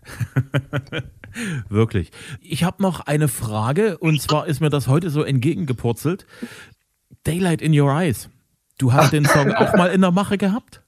Wirklich. 1.70 2.12
Ich 2.42 2.64
habe 2.64 2.82
noch 2.82 3.02
eine 3.02 3.28
Frage 3.28 3.98
und 3.98 4.22
zwar 4.22 4.48
ist 4.48 4.62
mir 4.62 4.70
das 4.70 4.88
heute 4.88 5.10
so 5.10 5.24
entgegengepurzelt. 5.24 6.26
Daylight 7.26 7.62
in 7.62 7.78
Your 7.78 7.92
Eyes. 7.92 8.30
Du 8.78 8.94
hast 8.94 9.12
den 9.12 9.26
Song 9.26 9.52
auch 9.56 9.74
mal 9.74 9.92
in 9.92 10.02
der 10.02 10.12
Mache 10.12 10.38
gehabt? 10.38 10.82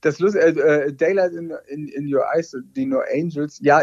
Das 0.00 0.18
Lust, 0.18 0.36
äh, 0.36 0.50
äh, 0.50 0.92
Daylight 0.92 1.32
in, 1.32 1.52
in, 1.68 1.88
in, 1.88 2.14
Your 2.14 2.24
Eyes, 2.34 2.56
die 2.76 2.86
No 2.86 3.00
Angels, 3.12 3.60
ja, 3.62 3.82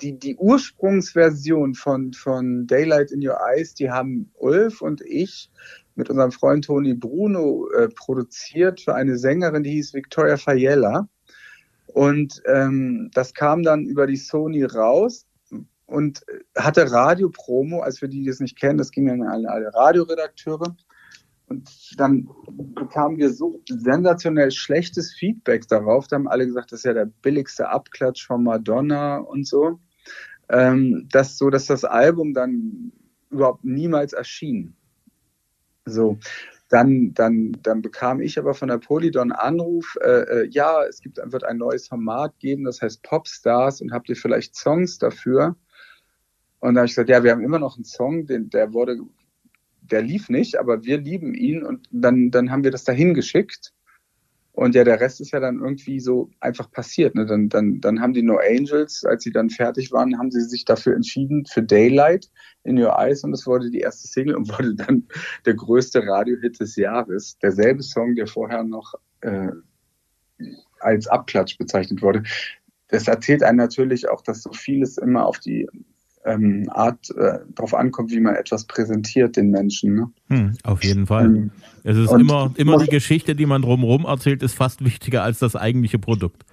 die, 0.00 0.18
die 0.18 0.36
Ursprungsversion 0.36 1.74
von, 1.74 2.12
von 2.12 2.66
Daylight 2.66 3.12
in 3.12 3.26
Your 3.26 3.38
Eyes, 3.40 3.74
die 3.74 3.90
haben 3.90 4.30
Ulf 4.34 4.82
und 4.82 5.00
ich 5.02 5.50
mit 5.94 6.10
unserem 6.10 6.32
Freund 6.32 6.64
Toni 6.64 6.94
Bruno 6.94 7.68
äh, 7.70 7.88
produziert 7.88 8.80
für 8.80 8.94
eine 8.94 9.18
Sängerin, 9.18 9.62
die 9.62 9.70
hieß 9.70 9.94
Victoria 9.94 10.36
Fayella. 10.36 11.08
Und 11.86 12.42
ähm, 12.46 13.10
das 13.14 13.32
kam 13.32 13.62
dann 13.62 13.86
über 13.86 14.06
die 14.06 14.16
Sony 14.16 14.64
raus 14.64 15.26
und 15.86 16.24
hatte 16.56 16.90
Radio-Promo, 16.90 17.80
als 17.80 18.02
wir 18.02 18.08
die, 18.08 18.22
die 18.22 18.28
es 18.28 18.40
nicht 18.40 18.58
kennen, 18.58 18.76
das 18.76 18.90
ging 18.90 19.06
dann 19.06 19.22
an 19.22 19.28
alle, 19.28 19.50
alle 19.50 19.74
Radioredakteure. 19.74 20.76
Und 21.48 21.94
dann 21.96 22.28
bekamen 22.74 23.18
wir 23.18 23.32
so 23.32 23.60
sensationell 23.68 24.50
schlechtes 24.50 25.14
Feedback 25.14 25.68
darauf. 25.68 26.08
Da 26.08 26.16
haben 26.16 26.28
alle 26.28 26.46
gesagt, 26.46 26.72
das 26.72 26.80
ist 26.80 26.84
ja 26.84 26.92
der 26.92 27.06
billigste 27.06 27.68
Abklatsch 27.68 28.26
von 28.26 28.42
Madonna 28.42 29.18
und 29.18 29.46
so. 29.46 29.78
Ähm, 30.48 31.08
dass 31.10 31.38
so, 31.38 31.50
dass 31.50 31.66
das 31.66 31.84
Album 31.84 32.34
dann 32.34 32.92
überhaupt 33.30 33.64
niemals 33.64 34.12
erschien. 34.12 34.74
So. 35.84 36.18
Dann, 36.68 37.14
dann, 37.14 37.56
dann 37.62 37.80
bekam 37.80 38.20
ich 38.20 38.40
aber 38.40 38.52
von 38.54 38.68
der 38.68 38.78
Polydon 38.78 39.30
Anruf, 39.30 39.96
äh, 40.02 40.42
äh, 40.42 40.48
ja, 40.50 40.82
es 40.84 41.00
gibt, 41.00 41.18
wird 41.22 41.44
ein 41.44 41.58
neues 41.58 41.86
Format 41.86 42.36
geben, 42.40 42.64
das 42.64 42.82
heißt 42.82 43.04
Popstars 43.04 43.80
und 43.80 43.92
habt 43.92 44.08
ihr 44.08 44.16
vielleicht 44.16 44.56
Songs 44.56 44.98
dafür? 44.98 45.54
Und 46.58 46.74
da 46.74 46.80
habe 46.80 46.86
ich 46.86 46.92
gesagt, 46.92 47.08
ja, 47.08 47.22
wir 47.22 47.30
haben 47.30 47.44
immer 47.44 47.60
noch 47.60 47.76
einen 47.76 47.84
Song, 47.84 48.26
den, 48.26 48.50
der 48.50 48.72
wurde, 48.72 48.98
der 49.90 50.02
lief 50.02 50.28
nicht, 50.28 50.58
aber 50.58 50.84
wir 50.84 50.98
lieben 50.98 51.34
ihn 51.34 51.62
und 51.62 51.88
dann, 51.90 52.30
dann 52.30 52.50
haben 52.50 52.64
wir 52.64 52.70
das 52.70 52.84
dahin 52.84 53.14
geschickt. 53.14 53.72
Und 54.52 54.74
ja, 54.74 54.84
der 54.84 55.00
Rest 55.00 55.20
ist 55.20 55.32
ja 55.32 55.40
dann 55.40 55.60
irgendwie 55.60 56.00
so 56.00 56.30
einfach 56.40 56.70
passiert. 56.70 57.14
Ne? 57.14 57.26
Dann, 57.26 57.50
dann, 57.50 57.78
dann 57.82 58.00
haben 58.00 58.14
die 58.14 58.22
No 58.22 58.38
Angels, 58.38 59.04
als 59.04 59.22
sie 59.22 59.30
dann 59.30 59.50
fertig 59.50 59.92
waren, 59.92 60.18
haben 60.18 60.30
sie 60.30 60.40
sich 60.40 60.64
dafür 60.64 60.94
entschieden 60.94 61.44
für 61.44 61.62
Daylight 61.62 62.30
in 62.64 62.82
Your 62.82 62.98
Eyes 62.98 63.22
und 63.22 63.34
es 63.34 63.46
wurde 63.46 63.70
die 63.70 63.80
erste 63.80 64.08
Single 64.08 64.34
und 64.34 64.48
wurde 64.48 64.74
dann 64.74 65.08
der 65.44 65.54
größte 65.54 66.06
Radiohit 66.06 66.58
des 66.58 66.74
Jahres. 66.76 67.36
Derselbe 67.42 67.82
Song, 67.82 68.14
der 68.14 68.26
vorher 68.26 68.64
noch 68.64 68.94
äh, 69.20 69.50
als 70.80 71.06
Abklatsch 71.06 71.58
bezeichnet 71.58 72.00
wurde. 72.00 72.22
Das 72.88 73.08
erzählt 73.08 73.42
einem 73.42 73.58
natürlich 73.58 74.08
auch, 74.08 74.22
dass 74.22 74.42
so 74.42 74.52
vieles 74.52 74.96
immer 74.96 75.26
auf 75.26 75.38
die 75.38 75.68
ähm, 76.26 76.68
Art 76.70 77.10
äh, 77.16 77.38
darauf 77.54 77.74
ankommt, 77.74 78.10
wie 78.10 78.20
man 78.20 78.34
etwas 78.34 78.64
präsentiert 78.66 79.36
den 79.36 79.50
Menschen. 79.50 79.94
Ne? 79.94 80.10
Hm, 80.28 80.52
auf 80.64 80.84
jeden 80.84 81.06
Fall. 81.06 81.26
Ähm, 81.26 81.50
es 81.84 81.96
ist 81.96 82.12
immer, 82.12 82.52
immer 82.56 82.78
die 82.78 82.90
Geschichte, 82.90 83.34
die 83.34 83.46
man 83.46 83.62
drumherum 83.62 84.04
erzählt, 84.04 84.42
ist 84.42 84.54
fast 84.54 84.84
wichtiger 84.84 85.22
als 85.22 85.38
das 85.38 85.56
eigentliche 85.56 85.98
Produkt. 85.98 86.44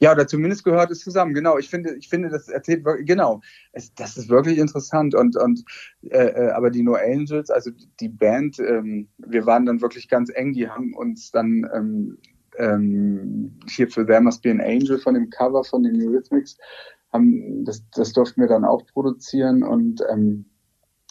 Ja, 0.00 0.12
oder 0.12 0.28
zumindest 0.28 0.64
gehört 0.64 0.90
es 0.90 1.00
zusammen. 1.00 1.34
Genau, 1.34 1.58
ich 1.58 1.68
finde, 1.68 1.94
ich 1.96 2.08
finde, 2.08 2.28
das 2.28 2.48
erzählt 2.48 2.84
wirklich, 2.84 3.06
genau, 3.06 3.40
es, 3.72 3.92
das 3.94 4.16
ist 4.16 4.28
wirklich 4.28 4.58
interessant. 4.58 5.14
Und, 5.14 5.36
und 5.36 5.64
äh, 6.10 6.26
äh, 6.26 6.50
aber 6.50 6.70
die 6.70 6.82
No 6.82 6.94
Angels, 6.94 7.50
also 7.50 7.70
die 8.00 8.08
Band, 8.08 8.60
ähm, 8.60 9.08
wir 9.18 9.44
waren 9.44 9.66
dann 9.66 9.80
wirklich 9.80 10.08
ganz 10.08 10.30
eng, 10.32 10.52
die 10.52 10.68
haben 10.68 10.94
uns 10.94 11.32
dann 11.32 11.68
ähm, 11.74 12.18
ähm, 12.58 13.58
hier 13.68 13.88
für 13.88 14.06
There 14.06 14.20
Must 14.20 14.42
Be 14.42 14.50
an 14.52 14.60
Angel 14.60 14.98
von 14.98 15.14
dem 15.14 15.30
Cover 15.30 15.64
von 15.64 15.82
den 15.82 16.00
Eurythmics 16.00 16.56
haben, 17.12 17.64
das, 17.64 17.84
das 17.90 18.12
durften 18.12 18.40
wir 18.40 18.48
dann 18.48 18.64
auch 18.64 18.86
produzieren 18.86 19.62
und 19.62 20.02
ähm, 20.10 20.46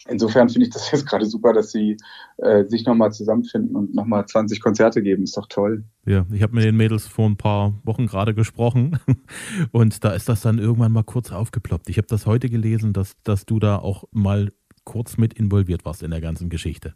insofern 0.07 0.49
finde 0.49 0.67
ich 0.67 0.73
das 0.73 0.89
jetzt 0.91 1.05
gerade 1.07 1.25
super, 1.25 1.53
dass 1.53 1.71
sie 1.71 1.97
äh, 2.38 2.65
sich 2.65 2.86
nochmal 2.86 3.12
zusammenfinden 3.12 3.75
und 3.75 3.93
nochmal 3.93 4.25
20 4.25 4.62
Konzerte 4.62 5.01
geben. 5.01 5.23
Ist 5.23 5.38
doch 5.38 5.47
toll. 5.47 5.83
Ja, 6.05 6.25
ich 6.31 6.41
habe 6.41 6.55
mit 6.55 6.63
den 6.63 6.77
Mädels 6.77 7.07
vor 7.07 7.25
ein 7.27 7.38
paar 7.38 7.79
Wochen 7.83 8.07
gerade 8.07 8.33
gesprochen 8.33 8.99
und 9.71 10.03
da 10.03 10.12
ist 10.12 10.29
das 10.29 10.41
dann 10.41 10.60
irgendwann 10.60 10.91
mal 10.91 11.03
kurz 11.03 11.31
aufgeploppt. 11.31 11.89
Ich 11.89 11.97
habe 11.97 12.07
das 12.07 12.25
heute 12.25 12.49
gelesen, 12.49 12.93
dass, 12.93 13.15
dass 13.23 13.45
du 13.45 13.60
da 13.60 13.77
auch 13.77 14.05
mal 14.12 14.51
kurz 14.83 15.17
mit 15.17 15.33
involviert 15.33 15.83
warst 15.86 16.03
in 16.03 16.12
der 16.12 16.21
ganzen 16.21 16.49
Geschichte. 16.49 16.93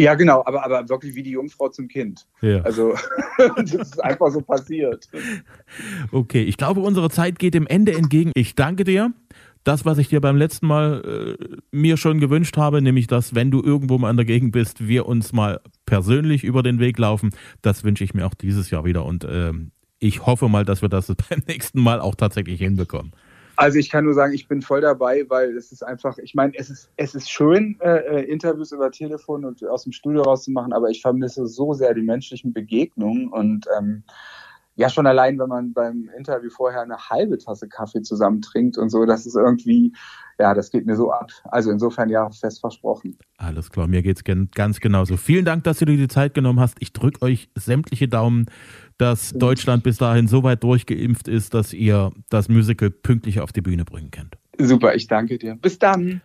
Ja, 0.00 0.14
genau, 0.14 0.42
aber, 0.46 0.64
aber 0.64 0.88
wirklich 0.88 1.14
wie 1.14 1.22
die 1.22 1.32
Jungfrau 1.32 1.68
zum 1.68 1.86
Kind. 1.86 2.26
Ja. 2.40 2.62
Also, 2.62 2.94
das 3.56 3.74
ist 3.74 4.02
einfach 4.02 4.30
so 4.30 4.40
passiert. 4.40 5.06
Okay, 6.10 6.42
ich 6.42 6.56
glaube, 6.56 6.80
unsere 6.80 7.10
Zeit 7.10 7.38
geht 7.38 7.52
dem 7.52 7.66
Ende 7.66 7.92
entgegen. 7.92 8.32
Ich 8.34 8.54
danke 8.54 8.84
dir. 8.84 9.12
Das, 9.62 9.84
was 9.84 9.98
ich 9.98 10.08
dir 10.08 10.22
beim 10.22 10.36
letzten 10.36 10.66
Mal 10.66 11.36
äh, 11.38 11.56
mir 11.70 11.98
schon 11.98 12.18
gewünscht 12.18 12.56
habe, 12.56 12.80
nämlich, 12.80 13.08
dass, 13.08 13.34
wenn 13.34 13.50
du 13.50 13.62
irgendwo 13.62 13.98
mal 13.98 14.10
in 14.10 14.16
der 14.16 14.24
Gegend 14.24 14.52
bist, 14.52 14.88
wir 14.88 15.04
uns 15.04 15.34
mal 15.34 15.60
persönlich 15.84 16.44
über 16.44 16.62
den 16.62 16.78
Weg 16.78 16.98
laufen, 16.98 17.30
das 17.60 17.84
wünsche 17.84 18.02
ich 18.02 18.14
mir 18.14 18.26
auch 18.26 18.32
dieses 18.32 18.70
Jahr 18.70 18.86
wieder. 18.86 19.04
Und 19.04 19.24
äh, 19.24 19.52
ich 19.98 20.24
hoffe 20.24 20.48
mal, 20.48 20.64
dass 20.64 20.80
wir 20.80 20.88
das 20.88 21.08
beim 21.28 21.42
nächsten 21.46 21.82
Mal 21.82 22.00
auch 22.00 22.14
tatsächlich 22.14 22.58
hinbekommen. 22.58 23.12
Also 23.60 23.78
ich 23.78 23.90
kann 23.90 24.06
nur 24.06 24.14
sagen, 24.14 24.32
ich 24.32 24.48
bin 24.48 24.62
voll 24.62 24.80
dabei, 24.80 25.26
weil 25.28 25.54
es 25.54 25.70
ist 25.70 25.82
einfach, 25.82 26.16
ich 26.16 26.34
meine, 26.34 26.54
es 26.56 26.70
ist, 26.70 26.90
es 26.96 27.14
ist 27.14 27.30
schön, 27.30 27.78
äh, 27.80 27.98
äh 27.98 28.22
Interviews 28.24 28.72
über 28.72 28.90
Telefon 28.90 29.44
und 29.44 29.62
aus 29.66 29.82
dem 29.82 29.92
Studio 29.92 30.22
rauszumachen, 30.22 30.72
aber 30.72 30.88
ich 30.88 31.02
vermisse 31.02 31.46
so 31.46 31.74
sehr 31.74 31.92
die 31.92 32.00
menschlichen 32.00 32.54
Begegnungen 32.54 33.28
und 33.28 33.66
ähm, 33.78 34.02
ja, 34.76 34.88
schon 34.88 35.06
allein, 35.06 35.38
wenn 35.38 35.50
man 35.50 35.74
beim 35.74 36.08
Interview 36.16 36.48
vorher 36.48 36.80
eine 36.80 36.96
halbe 36.96 37.36
Tasse 37.36 37.68
Kaffee 37.68 38.00
zusammen 38.00 38.40
trinkt 38.40 38.78
und 38.78 38.88
so, 38.88 39.04
das 39.04 39.26
ist 39.26 39.36
irgendwie, 39.36 39.92
ja, 40.38 40.54
das 40.54 40.70
geht 40.70 40.86
mir 40.86 40.96
so 40.96 41.12
ab. 41.12 41.30
Also 41.44 41.70
insofern 41.70 42.08
ja, 42.08 42.30
fest 42.30 42.60
versprochen. 42.60 43.18
Alles 43.36 43.68
klar, 43.68 43.88
mir 43.88 44.00
geht 44.00 44.16
es 44.16 44.48
ganz 44.54 44.80
genauso. 44.80 45.18
Vielen 45.18 45.44
Dank, 45.44 45.64
dass 45.64 45.80
du 45.80 45.84
dir 45.84 45.98
die 45.98 46.08
Zeit 46.08 46.32
genommen 46.32 46.60
hast. 46.60 46.76
Ich 46.80 46.94
drücke 46.94 47.20
euch 47.20 47.50
sämtliche 47.54 48.08
Daumen, 48.08 48.46
dass 49.00 49.32
Deutschland 49.32 49.82
bis 49.82 49.96
dahin 49.96 50.28
so 50.28 50.42
weit 50.42 50.62
durchgeimpft 50.62 51.26
ist, 51.26 51.54
dass 51.54 51.72
ihr 51.72 52.10
das 52.28 52.48
Musical 52.48 52.90
pünktlich 52.90 53.40
auf 53.40 53.52
die 53.52 53.62
Bühne 53.62 53.84
bringen 53.84 54.10
könnt. 54.10 54.36
Super, 54.58 54.94
ich 54.94 55.06
danke 55.06 55.38
dir. 55.38 55.56
Bis 55.56 55.78
dann. 55.78 56.20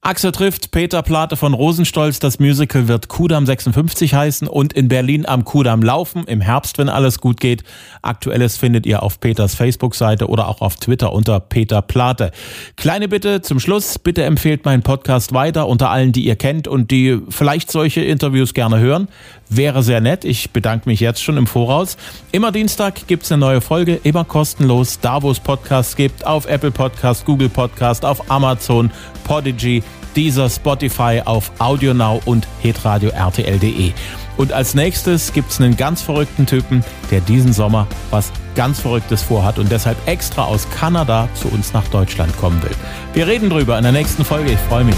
Axel 0.00 0.30
trifft 0.30 0.70
Peter 0.70 1.02
Plate 1.02 1.36
von 1.36 1.54
Rosenstolz. 1.54 2.20
Das 2.20 2.38
Musical 2.38 2.86
wird 2.86 3.08
Kudam 3.08 3.44
56 3.44 4.14
heißen 4.14 4.46
und 4.46 4.72
in 4.72 4.86
Berlin 4.86 5.26
am 5.26 5.44
Kudam 5.44 5.82
laufen. 5.82 6.22
Im 6.24 6.40
Herbst, 6.40 6.78
wenn 6.78 6.88
alles 6.88 7.18
gut 7.18 7.40
geht. 7.40 7.64
Aktuelles 8.00 8.56
findet 8.56 8.86
ihr 8.86 9.02
auf 9.02 9.18
Peters 9.18 9.56
Facebook-Seite 9.56 10.28
oder 10.28 10.46
auch 10.46 10.62
auf 10.62 10.76
Twitter 10.76 11.12
unter 11.12 11.40
Peter 11.40 11.82
Plate. 11.82 12.30
Kleine 12.76 13.08
Bitte 13.08 13.42
zum 13.42 13.58
Schluss. 13.58 13.98
Bitte 13.98 14.22
empfehlt 14.22 14.64
meinen 14.64 14.82
Podcast 14.82 15.34
weiter 15.34 15.66
unter 15.66 15.90
allen, 15.90 16.12
die 16.12 16.24
ihr 16.24 16.36
kennt 16.36 16.68
und 16.68 16.92
die 16.92 17.20
vielleicht 17.28 17.70
solche 17.70 18.00
Interviews 18.00 18.54
gerne 18.54 18.78
hören. 18.78 19.08
Wäre 19.50 19.82
sehr 19.82 20.00
nett. 20.00 20.24
Ich 20.24 20.52
bedanke 20.52 20.88
mich 20.88 21.00
jetzt 21.00 21.22
schon 21.22 21.36
im 21.36 21.46
Voraus. 21.46 21.96
Immer 22.30 22.52
Dienstag 22.52 23.08
gibt's 23.08 23.32
eine 23.32 23.40
neue 23.40 23.60
Folge, 23.60 23.98
immer 24.04 24.24
kostenlos, 24.24 25.00
da 25.00 25.22
wo 25.22 25.30
es 25.30 25.40
Podcasts 25.40 25.96
gibt, 25.96 26.24
auf 26.24 26.46
Apple 26.46 26.70
Podcast, 26.70 27.24
Google 27.24 27.48
Podcast, 27.48 28.04
auf 28.04 28.30
Amazon, 28.30 28.90
Podigy, 29.24 29.82
dieser 30.18 30.50
Spotify, 30.50 31.22
auf 31.24 31.52
AudioNow 31.60 32.20
und 32.26 32.48
hitradio 32.58 33.10
RTL.de. 33.10 33.92
Und 34.36 34.52
als 34.52 34.74
nächstes 34.74 35.32
gibt's 35.32 35.60
einen 35.60 35.76
ganz 35.76 36.02
verrückten 36.02 36.44
Typen, 36.44 36.82
der 37.12 37.20
diesen 37.20 37.52
Sommer 37.52 37.86
was 38.10 38.32
ganz 38.56 38.80
Verrücktes 38.80 39.22
vorhat 39.22 39.60
und 39.60 39.70
deshalb 39.70 39.96
extra 40.08 40.44
aus 40.44 40.68
Kanada 40.70 41.28
zu 41.34 41.46
uns 41.46 41.72
nach 41.72 41.86
Deutschland 41.86 42.36
kommen 42.36 42.60
will. 42.64 42.74
Wir 43.14 43.28
reden 43.28 43.48
drüber 43.48 43.78
in 43.78 43.84
der 43.84 43.92
nächsten 43.92 44.24
Folge. 44.24 44.50
Ich 44.50 44.58
freue 44.58 44.82
mich. 44.82 44.96